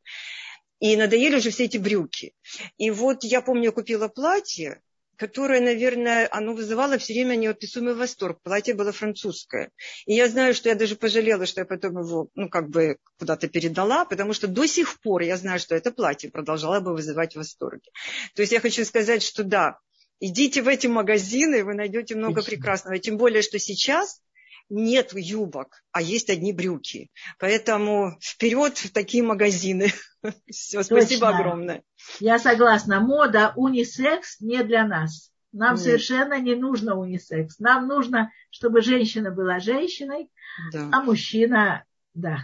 [0.79, 2.35] И надоели уже все эти брюки.
[2.77, 4.83] И вот я помню, я купила платье,
[5.17, 8.41] которое, наверное, оно вызывало все время неописуемый восторг.
[8.43, 9.71] Платье было французское.
[10.07, 13.49] И я знаю, что я даже пожалела, что я потом его, ну, как бы куда-то
[13.49, 17.91] передала, потому что до сих пор я знаю, что это платье продолжало бы вызывать восторги.
[18.35, 19.79] То есть я хочу сказать, что да,
[20.21, 22.99] идите в эти магазины, вы найдете много прекрасного.
[22.99, 24.21] Тем более, что сейчас
[24.69, 27.11] нет юбок, а есть одни брюки.
[27.39, 29.93] Поэтому вперед в такие магазины.
[30.51, 31.83] Все, спасибо огромное.
[32.21, 33.01] Я согласна.
[33.01, 35.31] Мода унисекс не для нас.
[35.53, 35.85] Нам Нет.
[35.85, 37.59] совершенно не нужно унисекс.
[37.59, 40.29] Нам нужно, чтобы женщина была женщиной,
[40.73, 40.91] да.
[40.93, 42.41] а мужчина, да.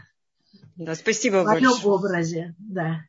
[0.76, 1.74] Да, спасибо В большое.
[1.74, 3.02] В образе, да.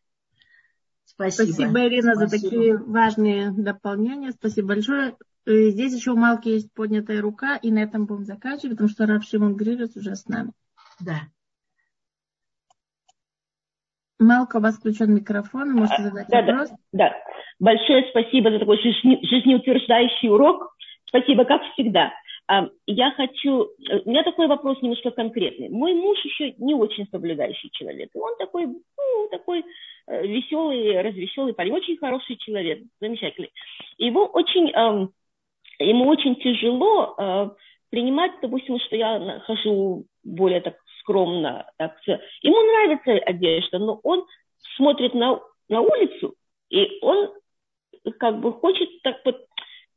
[1.05, 1.53] Спасибо.
[1.53, 2.37] Спасибо, Ирина, Спасибо.
[2.37, 4.31] за такие важные дополнения.
[4.31, 5.15] Спасибо большое.
[5.45, 9.05] Э, здесь еще у Малки есть поднятая рука, и на этом будем заканчивать, потому что
[9.05, 10.51] Рав Шимон Грижес уже с нами.
[10.99, 11.21] Да.
[14.19, 16.69] Малка, у вас включен микрофон, можете задать да, вопрос.
[16.69, 16.77] Да,
[17.09, 17.15] да.
[17.59, 20.73] Большое спасибо за такой жизнеутверждающий урок.
[21.05, 22.13] Спасибо, как всегда.
[22.47, 23.69] А, я хочу...
[24.05, 25.69] У меня такой вопрос немножко конкретный.
[25.69, 28.09] Мой муж еще не очень соблюдающий человек.
[28.15, 29.65] Он такой, ну, такой
[30.07, 33.51] э, веселый, развеселый парень, очень хороший человек, замечательный.
[33.97, 34.71] Его очень
[35.83, 37.49] ему очень тяжело э,
[37.89, 41.69] принимать, допустим, что я хожу более так скромно.
[41.77, 41.97] Так,
[42.41, 44.25] ему нравится одежда, но он
[44.75, 46.35] смотрит на, на улицу,
[46.69, 47.31] и он
[48.19, 49.45] как бы хочет так вот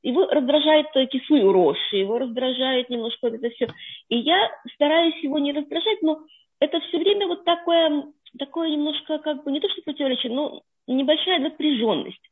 [0.02, 3.68] его раздражает кислую рожь, его раздражает немножко это все.
[4.08, 6.20] И я стараюсь его не раздражать, но
[6.60, 8.04] это все время вот такое,
[8.38, 12.22] такое немножко как бы не то что противоречие, но небольшая напряженность.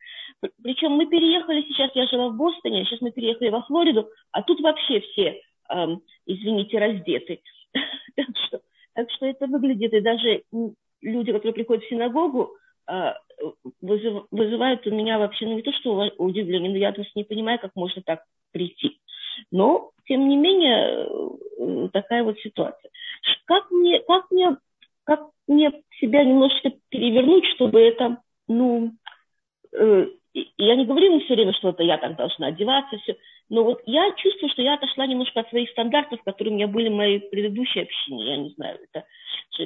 [0.62, 4.60] Причем мы переехали сейчас, я жила в Бостоне, сейчас мы переехали во Флориду, а тут
[4.60, 7.40] вообще все, эм, извините, раздеты.
[8.16, 8.60] так, что,
[8.94, 10.42] так что это выглядит, и даже
[11.00, 12.52] люди, которые приходят в синагогу,
[12.88, 13.12] э,
[13.80, 17.58] вызыв, вызывают у меня вообще, ну не то что удивление, но я просто не понимаю,
[17.58, 18.98] как можно так прийти.
[19.50, 21.06] Но, тем не менее,
[21.58, 22.90] э, такая вот ситуация.
[23.46, 24.56] Как мне, как мне,
[25.04, 28.18] как мне себя немножечко перевернуть, чтобы это,
[28.48, 28.92] ну,
[30.34, 33.16] и я не говорю ему все время, что это я так должна одеваться, все.
[33.48, 36.88] Но вот я чувствую, что я отошла немножко от своих стандартов, которые у меня были
[36.88, 38.26] в моей предыдущей общине.
[38.26, 39.04] Я не знаю, это,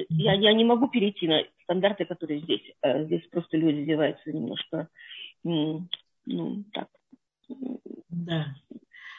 [0.09, 2.61] я, я не могу перейти на стандарты, которые здесь.
[2.83, 4.89] Э, здесь просто люди одеваются немножко,
[5.43, 5.87] ну,
[6.73, 6.87] так,
[8.09, 8.47] да.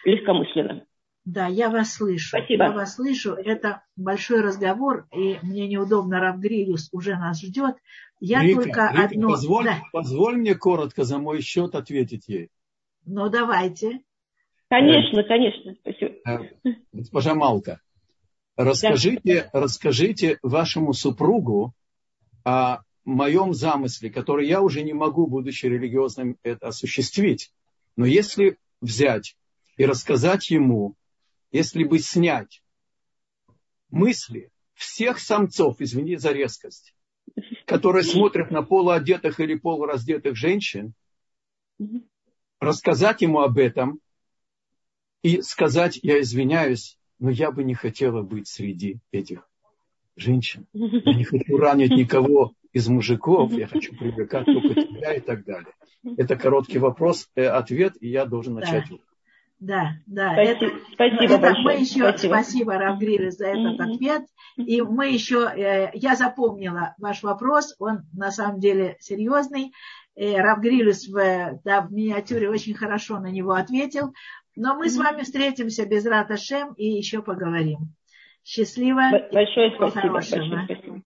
[0.05, 0.85] легкомысленно.
[1.33, 2.37] Да, я вас слышу.
[2.37, 2.65] Спасибо.
[2.65, 3.35] Я вас слышу.
[3.35, 7.77] Это большой разговор, и мне неудобно, Равгрилюс уже нас ждет.
[8.19, 9.29] Я Рика, только Рика, одно...
[9.29, 9.79] Позволь, да.
[9.93, 12.49] позволь мне коротко за мой счет ответить ей.
[13.07, 14.01] Ну, давайте.
[14.69, 15.77] Конечно, конечно.
[15.81, 16.15] Спасибо.
[16.27, 16.39] Э,
[16.93, 17.81] госпожа Малка,
[18.57, 19.61] расскажите, да.
[19.61, 21.75] расскажите вашему супругу
[22.45, 27.53] о моем замысле, который я уже не могу, будучи религиозным, это осуществить.
[27.97, 29.37] Но если взять
[29.77, 30.97] и рассказать ему
[31.51, 32.63] если бы снять
[33.91, 36.95] мысли всех самцов, извини за резкость,
[37.67, 40.95] которые смотрят на полуодетых или полураздетых женщин,
[42.61, 44.01] рассказать ему об этом
[45.23, 49.49] и сказать, я извиняюсь, но я бы не хотела быть среди этих
[50.17, 50.67] женщин.
[50.73, 55.73] Я не хочу ранить никого из мужиков, я хочу привлекать только тебя и так далее.
[56.17, 58.85] Это короткий вопрос, э, ответ, и я должен начать.
[58.89, 58.97] Да.
[59.61, 60.33] Да, да.
[60.33, 61.65] Спасибо, это, спасибо это большое.
[61.65, 63.95] Мы еще, спасибо, спасибо Равгрире, за этот mm-hmm.
[63.95, 64.23] ответ.
[64.57, 69.73] И мы еще, э, я запомнила ваш вопрос, он на самом деле серьезный.
[70.17, 74.15] Э, Равгрилюс в, да, в миниатюре очень хорошо на него ответил.
[74.57, 74.89] Но мы mm-hmm.
[74.89, 77.95] с вами встретимся без Раташем и еще поговорим.
[78.43, 79.03] Счастливо.
[79.31, 80.15] Большое спасибо.
[80.15, 80.99] Большое спасибо.